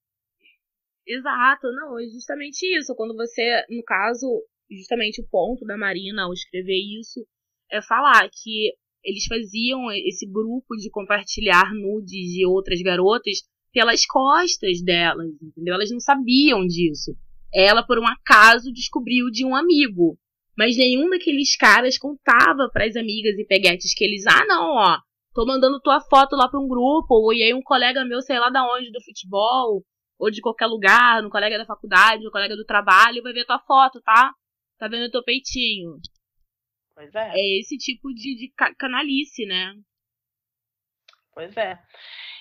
[1.09, 2.95] Exato, não, é justamente isso.
[2.95, 4.27] Quando você, no caso,
[4.71, 7.27] justamente o ponto da Marina ao escrever isso
[7.73, 13.39] é falar que eles faziam esse grupo de compartilhar nudes de outras garotas
[13.73, 15.75] pelas costas delas, entendeu?
[15.75, 17.17] Elas não sabiam disso.
[17.55, 20.19] Ela, por um acaso, descobriu de um amigo.
[20.57, 24.99] Mas nenhum daqueles caras contava para as amigas e peguetes que eles, ah, não, ó,
[25.33, 28.39] tô mandando tua foto lá para um grupo, ou e aí um colega meu, sei
[28.39, 29.85] lá da onde, do futebol,
[30.19, 33.61] ou de qualquer lugar, um colega da faculdade, um colega do trabalho, vai ver tua
[33.61, 34.35] foto, tá?
[34.79, 35.99] Tá vendo teu peitinho.
[36.95, 37.31] Pois é.
[37.33, 39.75] É esse tipo de, de canalice, né?
[41.33, 41.79] Pois é.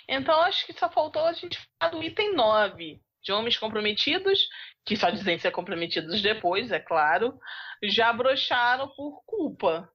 [0.09, 4.47] Então, acho que só faltou a gente falar do item 9, de homens comprometidos,
[4.85, 7.37] que só dizem ser comprometidos depois, é claro,
[7.83, 9.91] já broxaram por culpa.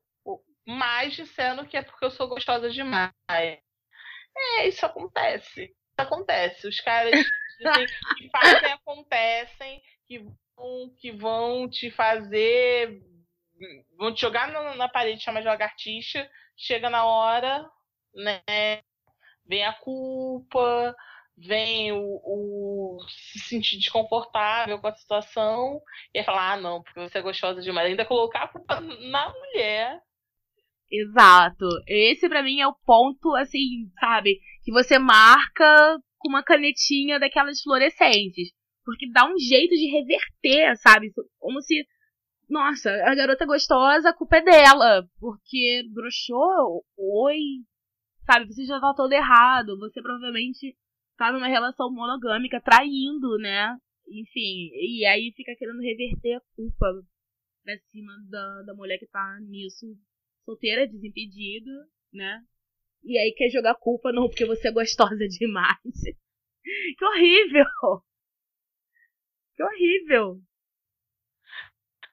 [0.64, 3.12] Mais dizendo que é porque eu sou gostosa demais.
[3.29, 5.64] É, isso acontece.
[5.64, 6.68] Isso acontece.
[6.68, 7.12] Os caras
[8.16, 10.18] que fazem acontecem, que
[10.57, 13.01] vão, que vão te fazer.
[13.96, 17.68] vão te jogar na, na parede, chama de lagartixa, chega na hora,
[18.14, 18.83] né?
[19.46, 20.94] vem a culpa,
[21.37, 25.81] vem o, o, se sentir desconfortável com a situação
[26.14, 27.88] e falar, ah, não, porque você é gostosa demais.
[27.88, 30.01] Ainda colocar a culpa na mulher.
[30.90, 31.66] Exato.
[31.87, 34.40] Esse para mim é o ponto, assim, sabe?
[34.62, 38.52] Que você marca com uma canetinha daquelas fluorescentes.
[38.85, 41.12] Porque dá um jeito de reverter, sabe?
[41.38, 41.87] Como se.
[42.48, 45.06] Nossa, a garota gostosa, a culpa é dela.
[45.20, 46.85] Porque broxou?
[46.96, 47.38] Oi,
[48.24, 49.76] Sabe, você já tá todo errado.
[49.78, 50.76] Você provavelmente
[51.16, 53.76] tá numa relação monogâmica, traindo, né?
[54.08, 56.87] Enfim, e aí fica querendo reverter a culpa
[57.64, 59.87] pra cima da, da mulher que tá nisso,
[60.44, 61.70] solteira, desimpedida,
[62.12, 62.44] né?
[63.04, 65.78] E aí quer jogar culpa não porque você é gostosa demais.
[66.98, 67.66] que horrível!
[69.54, 70.40] Que horrível!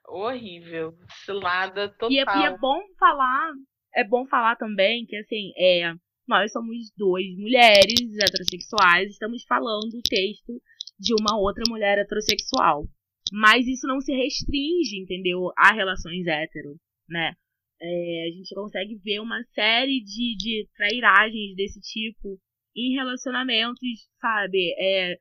[0.08, 0.98] Horrível.
[1.24, 2.12] Cilada total.
[2.12, 3.54] E é, e é bom falar
[3.96, 5.94] é bom falar também que, assim, é,
[6.28, 10.62] nós somos duas mulheres heterossexuais, estamos falando o texto
[11.00, 12.88] de uma outra mulher heterossexual.
[13.32, 16.76] Mas isso não se restringe, entendeu, a relações hétero,
[17.08, 17.34] né?
[17.82, 22.38] É, a gente consegue ver uma série de, de trairagens desse tipo
[22.76, 24.76] em relacionamentos, sabe?
[24.78, 25.18] É,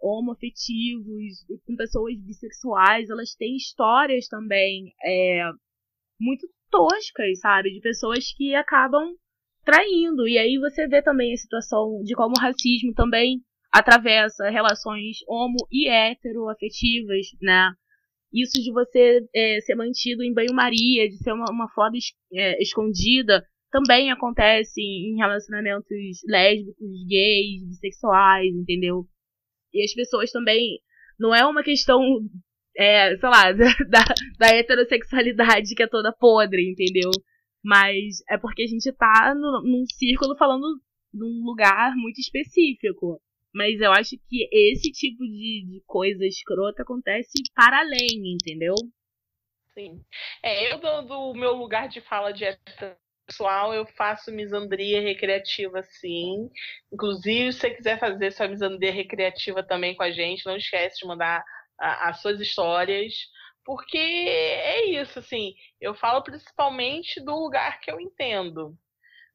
[0.00, 5.50] homoafetivos, com pessoas bissexuais, elas têm histórias também é,
[6.20, 7.72] muito toscas, sabe?
[7.72, 9.14] De pessoas que acabam
[9.64, 10.26] traindo.
[10.26, 15.58] E aí você vê também a situação de como o racismo também atravessa relações homo
[15.70, 17.70] e heteroafetivas, né?
[18.32, 22.62] Isso de você é, ser mantido em banho-maria, de ser uma, uma foda es, é,
[22.62, 25.86] escondida, também acontece em relacionamentos
[26.26, 29.06] lésbicos, gays, bissexuais, entendeu?
[29.72, 30.80] E as pessoas também.
[31.18, 32.00] Não é uma questão,
[32.76, 33.52] é, sei lá,
[33.90, 34.04] da,
[34.38, 37.10] da heterossexualidade que é toda podre, entendeu?
[37.64, 40.64] Mas é porque a gente tá no, num círculo falando
[41.12, 43.20] num lugar muito específico.
[43.58, 48.76] Mas eu acho que esse tipo de, de coisa escrota acontece para além, entendeu?
[49.74, 50.00] Sim.
[50.44, 52.44] É, eu do, meu lugar de fala de
[53.26, 56.48] pessoal, eu faço misandria recreativa sim.
[56.92, 61.06] Inclusive, se você quiser fazer sua misandria recreativa também com a gente, não esquece de
[61.08, 61.42] mandar
[61.76, 63.12] as suas histórias.
[63.64, 68.78] Porque é isso, assim, eu falo principalmente do lugar que eu entendo.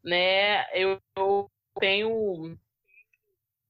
[0.01, 0.65] Né?
[0.73, 2.57] Eu, eu tenho.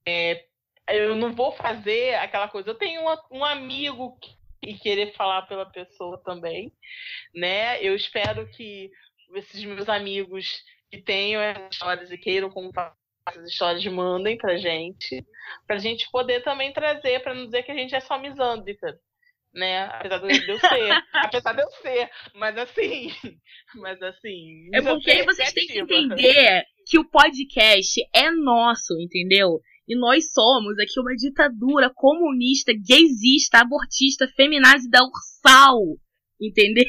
[0.05, 0.45] É,
[0.89, 2.69] eu não vou fazer aquela coisa.
[2.69, 6.71] Eu tenho uma, um amigo que, e querer falar pela pessoa também,
[7.33, 7.81] né?
[7.83, 8.89] Eu espero que
[9.35, 12.95] esses meus amigos que tenham essas histórias e queiram contar
[13.27, 15.25] essas histórias mandem pra gente,
[15.65, 18.99] pra gente poder também trazer, para não dizer que a gente é só misândrica,
[19.53, 19.85] né?
[19.85, 23.11] Apesar de eu ser, apesar de eu ser, mas assim,
[23.75, 24.69] mas assim.
[24.73, 29.61] É porque vocês têm que entender que o podcast é nosso, entendeu?
[29.87, 35.79] E nós somos aqui uma ditadura comunista, gaysista, abortista, feminazida ursal,
[36.39, 36.85] entendeu?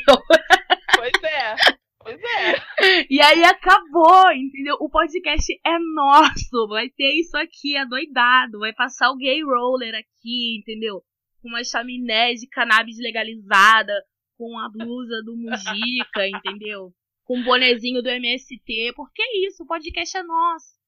[0.96, 1.56] Pois é.
[1.98, 3.06] Pois é.
[3.10, 4.76] E aí acabou, entendeu?
[4.78, 6.68] O podcast é nosso.
[6.68, 8.58] Vai ter isso aqui, adoidado.
[8.58, 11.02] Vai passar o gay roller aqui, entendeu?
[11.40, 13.92] Com uma chaminé de cannabis legalizada,
[14.36, 16.92] com a blusa do Mujica, entendeu?
[17.24, 18.92] Com o bonezinho do MST.
[18.94, 20.83] Porque é isso, o podcast é nosso.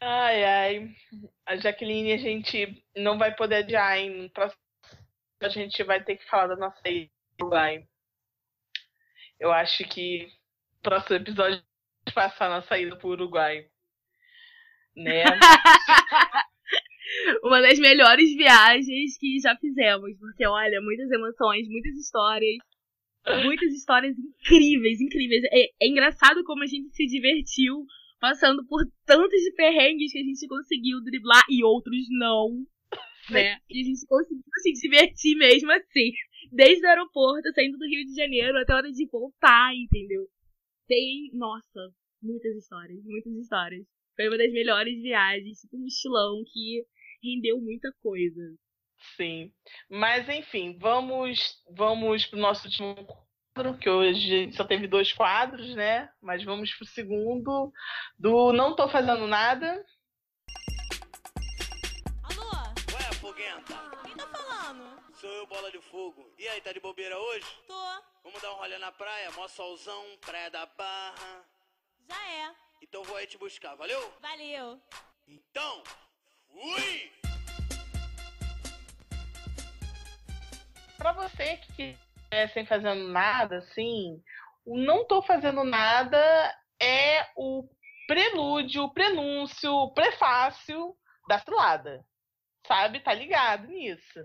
[0.00, 0.96] Ai, ai.
[1.46, 4.32] A Jaqueline, a gente não vai poder adiar, hein?
[5.42, 6.80] A gente vai ter que falar da nossa
[7.38, 7.84] Uruguai.
[9.38, 10.26] Eu acho que
[10.78, 11.62] o próximo episódio
[12.14, 13.66] vai passar na saída pro Uruguai.
[14.96, 15.24] Né?
[17.42, 20.16] Uma das melhores viagens que já fizemos.
[20.18, 22.56] Porque, olha, muitas emoções, muitas histórias.
[23.44, 25.44] Muitas histórias incríveis, incríveis.
[25.52, 27.84] É, é engraçado como a gente se divertiu
[28.20, 32.64] passando por tantos perrengues que a gente conseguiu driblar e outros não,
[33.30, 33.58] né?
[33.68, 36.12] E a gente conseguiu se divertir mesmo assim.
[36.52, 40.26] Desde o aeroporto, saindo do Rio de Janeiro até a hora de voltar, entendeu?
[40.86, 43.86] Tem, nossa, muitas histórias, muitas histórias.
[44.16, 46.84] Foi uma das melhores viagens, tipo um mochilão que
[47.22, 48.54] rendeu muita coisa.
[49.16, 49.52] Sim.
[49.88, 52.94] Mas enfim, vamos vamos pro nosso último
[53.80, 56.08] que hoje só teve dois quadros, né?
[56.22, 57.72] Mas vamos pro segundo,
[58.18, 59.84] do Não Tô Fazendo Nada.
[62.22, 62.50] Alô?
[62.94, 63.74] Ué, Foguenta?
[64.04, 65.02] Quem tá falando?
[65.14, 66.32] Sou eu, Bola de Fogo.
[66.38, 67.46] E aí, tá de bobeira hoje?
[67.66, 68.02] Tô.
[68.22, 71.44] Vamos dar um rolê na praia, mó solzão, praia da Barra.
[72.08, 72.54] Já é.
[72.80, 74.14] Então vou aí te buscar, valeu?
[74.22, 74.80] Valeu.
[75.26, 75.82] Então,
[76.48, 77.12] fui!
[80.96, 81.96] Pra você que
[82.30, 84.22] é sem fazendo nada, assim,
[84.64, 86.18] o não tô fazendo nada
[86.80, 87.68] é o
[88.06, 90.94] prelúdio, o prenúncio, o prefácio
[91.28, 92.04] da cilada.
[92.66, 93.00] Sabe?
[93.00, 94.20] Tá ligado nisso.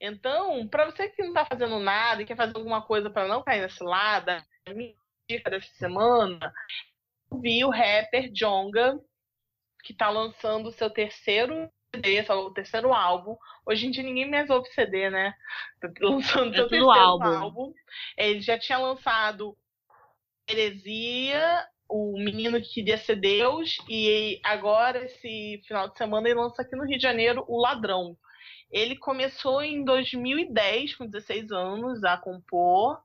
[0.00, 3.42] Então, para você que não tá fazendo nada e quer fazer alguma coisa para não
[3.42, 4.94] cair na cilada, a minha
[5.28, 6.52] dica dessa semana,
[7.40, 8.98] vi o rapper Jonga,
[9.84, 13.36] que tá lançando o seu terceiro CD, o terceiro álbum.
[13.66, 15.34] Hoje em dia ninguém mais ouve CD, né?
[16.00, 17.24] Lançando é seu terceiro álbum.
[17.24, 17.74] álbum.
[18.16, 19.56] Ele já tinha lançado
[20.48, 26.62] Heresia, o menino que queria ser Deus, e agora, esse final de semana, ele lança
[26.62, 28.16] aqui no Rio de Janeiro O Ladrão.
[28.70, 33.00] Ele começou em 2010, com 16 anos, a compor,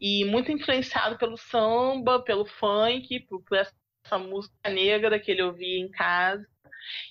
[0.00, 5.90] e muito influenciado pelo samba, pelo funk, por essa música negra que ele ouvia em
[5.90, 6.46] casa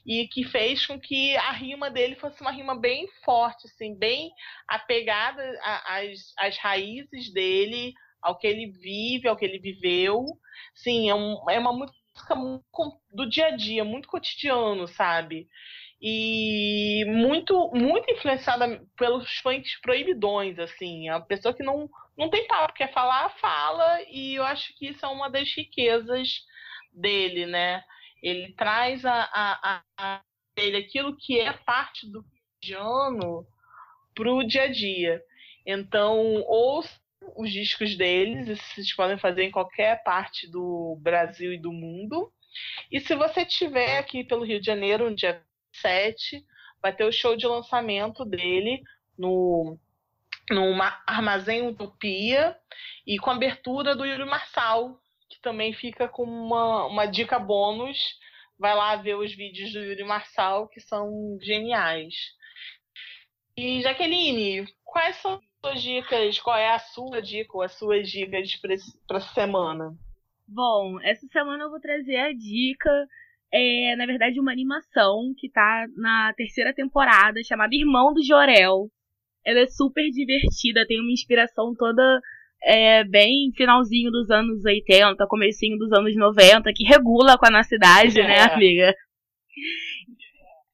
[0.05, 4.31] e que fez com que a rima dele fosse uma rima bem forte, assim, bem
[4.67, 5.41] apegada
[5.85, 10.25] às, às raízes dele, ao que ele vive, ao que ele viveu.
[10.75, 11.99] Sim, é, um, é uma música
[13.13, 15.47] do dia a dia, muito cotidiano, sabe?
[16.01, 21.09] E muito, muito influenciada pelos funks proibidões, assim.
[21.09, 25.05] A pessoa que não, não tem papo, quer falar, fala, e eu acho que isso
[25.05, 26.29] é uma das riquezas
[26.93, 27.83] dele, né?
[28.21, 30.21] Ele traz a, a, a,
[30.57, 33.45] ele aquilo que é parte do cotidiano
[34.13, 35.23] para o dia a dia.
[35.65, 36.99] Então, ouçam
[37.35, 42.31] os discos deles, vocês podem fazer em qualquer parte do Brasil e do mundo.
[42.91, 45.41] E se você estiver aqui pelo Rio de Janeiro, no dia
[45.73, 46.43] 7,
[46.81, 48.81] vai ter o show de lançamento dele
[49.17, 49.77] no,
[50.49, 52.55] no Armazém Utopia
[53.05, 54.99] e com abertura do Yuri Marçal,
[55.29, 57.97] que também fica com uma, uma dica bônus.
[58.57, 62.15] Vai lá ver os vídeos do Yuri Marçal, que são geniais.
[63.55, 66.39] E Jaqueline, quais são as suas dicas?
[66.39, 68.73] Qual é a sua dica ou as suas dicas para
[69.17, 69.95] essa semana?
[70.47, 72.89] Bom, essa semana eu vou trazer a dica,
[73.53, 78.89] é, na verdade, uma animação que tá na terceira temporada, chamada Irmão do Jorel.
[79.45, 82.19] Ela é super divertida, tem uma inspiração toda
[82.63, 87.75] é, bem finalzinho dos anos 80, comecinho dos anos 90, que regula com a nossa
[87.75, 88.93] idade, né, amiga?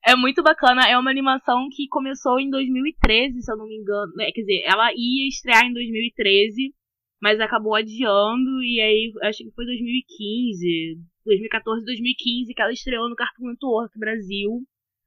[0.08, 4.14] É muito bacana, é uma animação que começou em 2013, se eu não me engano.
[4.16, 4.32] Né?
[4.32, 6.74] Quer dizer, ela ia estrear em 2013,
[7.20, 13.16] mas acabou adiando, e aí acho que foi 2015, 2014, 2015 que ela estreou no
[13.16, 14.62] Cartoon Network Brasil.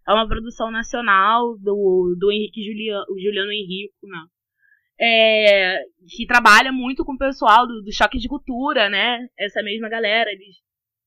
[0.09, 4.27] É uma produção nacional do, do Henrique Juliano, Juliano Henrico, né?
[5.01, 5.79] É,
[6.09, 9.29] que trabalha muito com o pessoal do, do Choque de Cultura, né?
[9.39, 10.57] Essa mesma galera, eles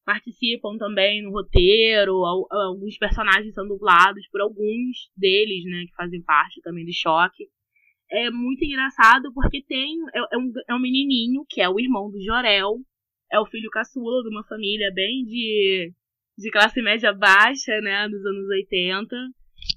[0.06, 6.62] participam também no roteiro, alguns personagens são dublados por alguns deles, né, que fazem parte
[6.62, 7.48] também do choque.
[8.10, 12.12] É muito engraçado porque tem é, é, um, é um menininho que é o irmão
[12.12, 12.80] do Jorel,
[13.32, 15.94] é o filho caçula de uma família bem de,
[16.38, 19.16] de classe média baixa, né, dos anos 80.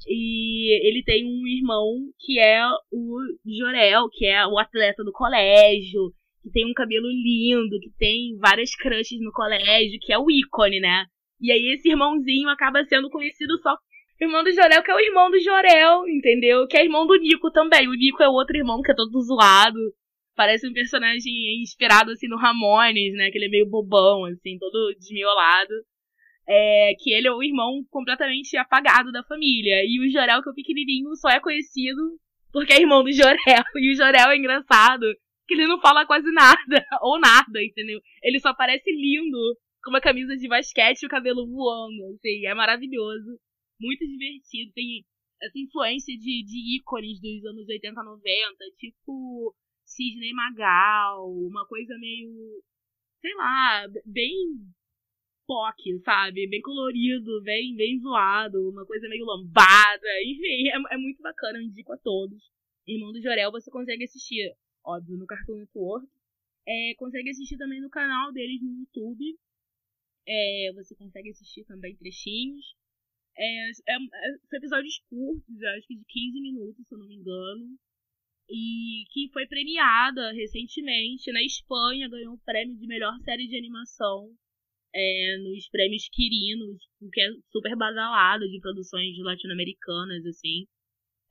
[0.09, 3.19] E ele tem um irmão que é o
[3.59, 8.75] Jorel, que é o atleta do colégio, que tem um cabelo lindo, que tem várias
[8.77, 11.07] crushes no colégio, que é o ícone, né?
[11.41, 13.77] E aí esse irmãozinho acaba sendo conhecido só
[14.21, 16.67] irmão do Jorel, que é o irmão do Jorel, entendeu?
[16.67, 17.89] Que é irmão do Nico também.
[17.89, 19.79] O Nico é outro irmão que é todo zoado.
[20.37, 23.31] Parece um personagem inspirado assim no Ramones, né?
[23.31, 25.75] Que ele é meio bobão, assim, todo desmiolado.
[26.47, 29.82] É, que ele é o irmão completamente apagado da família.
[29.84, 32.18] E o Jorel, que é o pequenininho, só é conhecido
[32.53, 33.36] porque é irmão do Jorel.
[33.76, 35.05] E o Jorel é engraçado
[35.47, 36.57] que ele não fala quase nada,
[37.03, 38.01] ou nada, entendeu?
[38.22, 42.55] Ele só parece lindo, com uma camisa de basquete e o cabelo voando, assim, é
[42.55, 43.38] maravilhoso,
[43.78, 45.05] muito divertido, tem
[45.42, 52.62] essa influência de, de ícones dos anos 80, 90, tipo Sidney Magal, uma coisa meio,
[53.20, 54.34] sei lá, bem
[55.47, 56.49] POC, sabe?
[56.49, 61.62] Bem colorido, bem, bem zoado, uma coisa meio lambada, enfim, é, é muito bacana, eu
[61.62, 62.42] indico a todos.
[62.86, 66.07] Irmão do Jorel, você consegue assistir óbvio, no Cartoon Network.
[66.66, 69.38] É, consegue assistir também no canal deles no YouTube.
[70.26, 72.76] É, você consegue assistir também trechinhos.
[73.36, 77.16] É, é, é, são episódios curtos, acho que de 15 minutos, se eu não me
[77.16, 77.78] engano.
[78.49, 84.30] E que foi premiada recentemente na Espanha, ganhou o prêmio de melhor série de animação
[84.95, 86.78] é, nos prêmios Quirinos,
[87.12, 90.66] que é super badalado de produções latino-americanas, assim.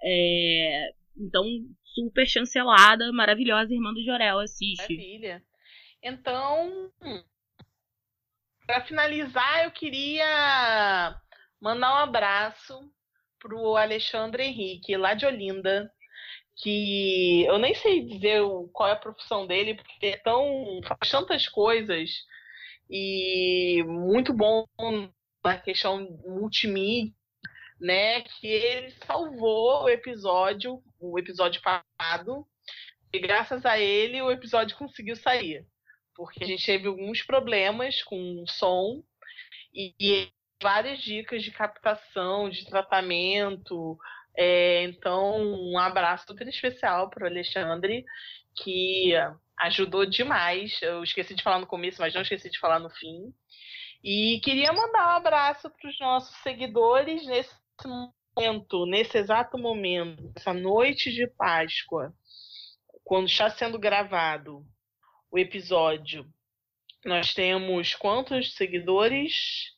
[0.03, 1.45] É, então,
[1.83, 4.81] super chancelada, maravilhosa, irmã do Jorel, assiste.
[4.81, 5.43] Maravilha.
[6.01, 6.91] Então,
[8.67, 11.15] para finalizar, eu queria
[11.61, 12.91] mandar um abraço
[13.39, 15.89] pro Alexandre Henrique, lá de Olinda,
[16.57, 18.41] que eu nem sei dizer
[18.73, 22.09] qual é a profissão dele, porque é tão faz tantas coisas
[22.89, 24.65] e muito bom
[25.43, 27.13] na questão multimídia
[27.83, 32.47] né, que ele salvou o episódio, o episódio passado,
[33.11, 35.65] e graças a ele o episódio conseguiu sair.
[36.15, 39.03] Porque a gente teve alguns problemas com o som
[39.73, 40.29] e, e
[40.61, 43.97] várias dicas de captação, de tratamento.
[44.37, 48.05] É, então, um abraço super especial para o Alexandre,
[48.55, 49.11] que
[49.59, 50.81] ajudou demais.
[50.81, 53.33] Eu esqueci de falar no começo, mas não esqueci de falar no fim.
[54.03, 60.53] E queria mandar um abraço para os nossos seguidores nesse momento, nesse exato momento, essa
[60.53, 62.13] noite de Páscoa,
[63.03, 64.65] quando está sendo gravado
[65.31, 66.27] o episódio,
[67.05, 69.73] nós temos quantos seguidores?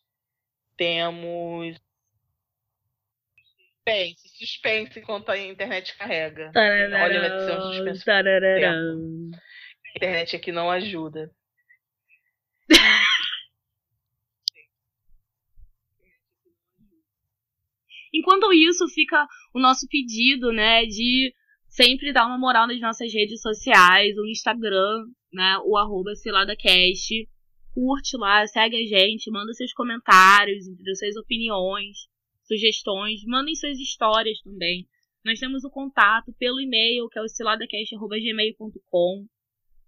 [0.78, 1.80] Temos.
[3.86, 6.52] Suspense, suspense enquanto a internet carrega.
[6.56, 8.04] Olha, vai ser um suspense.
[9.96, 11.32] Internet aqui não ajuda.
[18.14, 21.34] Enquanto isso, fica o nosso pedido, né, de
[21.68, 27.28] sempre dar uma moral nas nossas redes sociais, o Instagram, né, o arroba CiladaCast.
[27.74, 30.66] Curte lá, segue a gente, manda seus comentários,
[30.98, 32.08] suas opiniões
[32.46, 34.88] sugestões, mandem suas histórias também.
[35.24, 39.26] Nós temos o contato pelo e-mail, que é o ciladacast.gmail.com.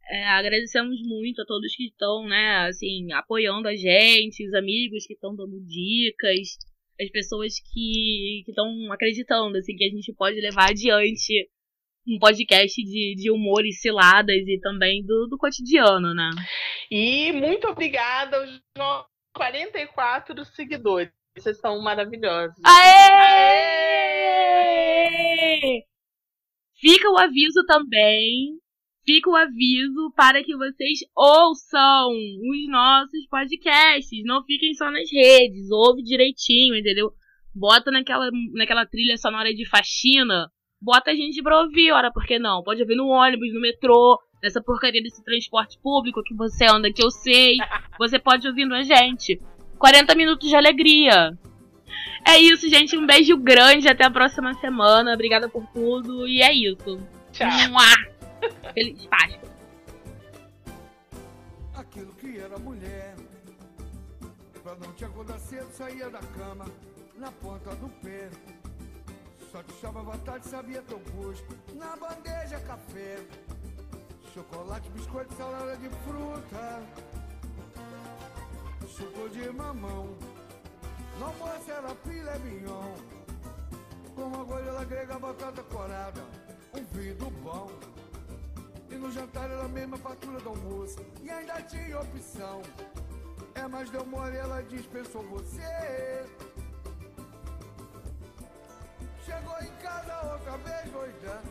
[0.10, 5.14] É, agradecemos muito a todos que estão, né, assim, apoiando a gente, os amigos que
[5.14, 6.58] estão dando dicas,
[7.00, 11.50] as pessoas que estão acreditando, assim, que a gente pode levar adiante
[12.08, 16.30] um podcast de, de humor e ciladas e também do, do cotidiano, né?
[16.90, 18.62] E muito obrigada aos
[19.36, 21.12] 44 seguidores.
[21.38, 22.56] Vocês são maravilhosos.
[22.66, 22.88] Aê!
[26.80, 28.58] Fica o aviso também.
[29.08, 34.24] Fica o aviso para que vocês ouçam os nossos podcasts.
[34.26, 35.72] Não fiquem só nas redes.
[35.72, 37.12] Ouve direitinho, entendeu?
[37.56, 40.52] Bota naquela, naquela trilha sonora de faxina
[40.82, 42.64] bota a gente pra ouvir, ora, por que não?
[42.64, 47.04] Pode ouvir no ônibus, no metrô, nessa porcaria desse transporte público que você anda, que
[47.04, 47.58] eu sei.
[47.98, 49.42] Você pode ouvir a gente.
[49.80, 51.36] 40 minutos de alegria.
[52.24, 52.96] É isso, gente.
[52.96, 53.90] Um beijo grande.
[53.90, 55.16] Até a próxima semana.
[55.16, 56.28] Obrigada por tudo.
[56.28, 57.02] E é isso.
[57.32, 57.48] Tchau.
[57.72, 58.17] Mua.
[58.74, 59.50] Feliz Páscoa.
[61.76, 63.16] Aquilo que era mulher,
[64.64, 66.66] pra não te acordar cedo, saía da cama
[67.16, 68.30] na ponta do pé.
[69.52, 71.58] Só te chamava tarde, sabia teu gosto.
[71.74, 73.18] Na bandeja, café,
[74.34, 76.84] chocolate, biscoito, salada de fruta,
[78.88, 80.18] suco de mamão.
[81.20, 82.94] No almoço era filé mignon,
[84.16, 86.24] com argola grega, batata corada,
[86.74, 87.97] um do bom.
[88.90, 92.62] E no jantar era a mesma fatura do almoço, e ainda tinha opção.
[93.56, 96.26] É, mas deu mole, ela dispensou você.
[99.26, 101.42] Chegou em casa outra vez doidão.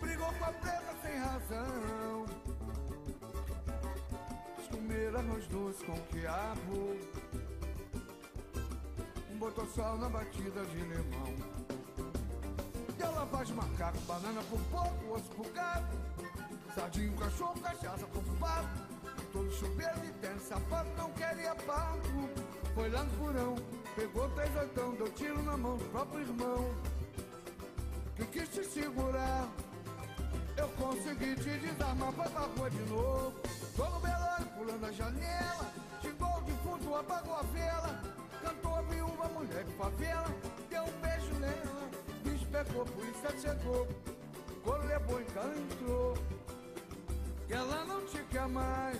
[0.00, 2.26] Brigou com a preta sem razão.
[4.70, 6.96] Comer arroz doce com quiabo.
[9.38, 11.61] Botou sal na batida de limão.
[13.42, 15.96] Deu lavagem macaco, banana pro porco, osso pro gato.
[16.74, 18.68] Sardinho, cachorro, cachaça pro pato.
[19.32, 22.30] Todo chuveiro de tênis, sapato, não queria papo.
[22.72, 23.56] Foi lá no furão,
[23.96, 26.74] pegou três oitão, deu tiro na mão do próprio irmão.
[28.14, 29.48] Que quis te segurar,
[30.56, 33.34] eu consegui te desarmar, foi pra rua de novo.
[33.76, 38.02] No velório, pulando a janela, xingou o defunto, apagou a vela.
[38.40, 40.28] Cantou a viúva, mulher de favela,
[42.62, 43.88] Bicho pegou, polícia chegou,
[45.34, 46.14] cara entrou.
[47.46, 48.98] Que ela não te quer mais.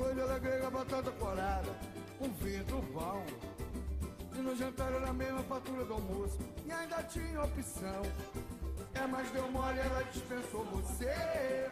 [0.00, 1.70] Arroz ela grega, batata corada,
[2.20, 3.24] um vinho do bom.
[4.34, 8.02] E no jantar era a mesma fatura do almoço, e ainda tinha opção.
[8.94, 11.70] É, mas deu mole, ela dispensou você.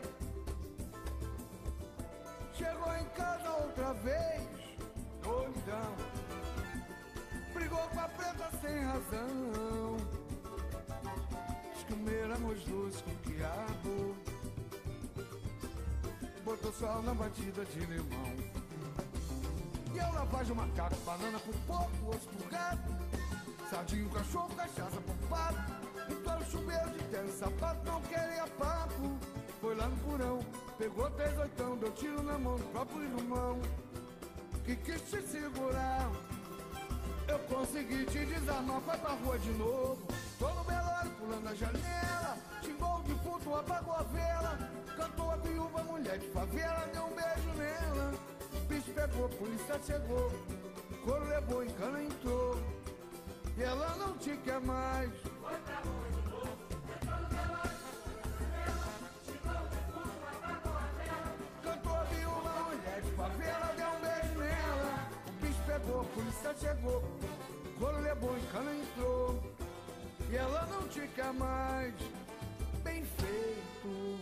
[2.53, 4.43] Chegou em casa outra vez,
[5.22, 5.95] doidão.
[7.55, 9.97] Brigou com a preta sem razão.
[11.89, 14.14] Comer arroz doce com quiabo
[16.49, 18.36] botou sal na batida de limão.
[19.92, 22.88] E eu lavagem o macaco, banana pro porco, osso pro gato.
[23.68, 25.72] Sardinho, cachorro, cachaça pro pato.
[26.09, 29.18] Então chuveiro de terra, sapato, não queria papo.
[29.61, 30.38] Foi lá no porão,
[30.78, 33.61] pegou três oitão, deu tiro na mão do próprio irmão.
[34.64, 36.11] Que quis te segurar.
[37.28, 39.99] Eu consegui te desarmar, foi pra rua de novo.
[40.38, 42.38] Tô no velório, pulando a janela.
[42.62, 44.68] Xingou o defunto, apagou a vela.
[44.99, 48.14] Cantou a viúva, mulher de favela, deu um beijo nela.
[48.68, 50.32] Bicho pegou, polícia chegou.
[51.05, 52.59] Coro levou, em cana entrou.
[53.57, 55.12] E ela não te quer mais.
[61.88, 65.09] A viúva, mulher de favela, deu um beijo nela.
[65.28, 67.05] O bicho pegou, polícia chegou.
[67.78, 69.40] Coro levou, em cana entrou.
[70.28, 71.94] E ela não te quer mais.
[72.82, 74.18] Bem feito.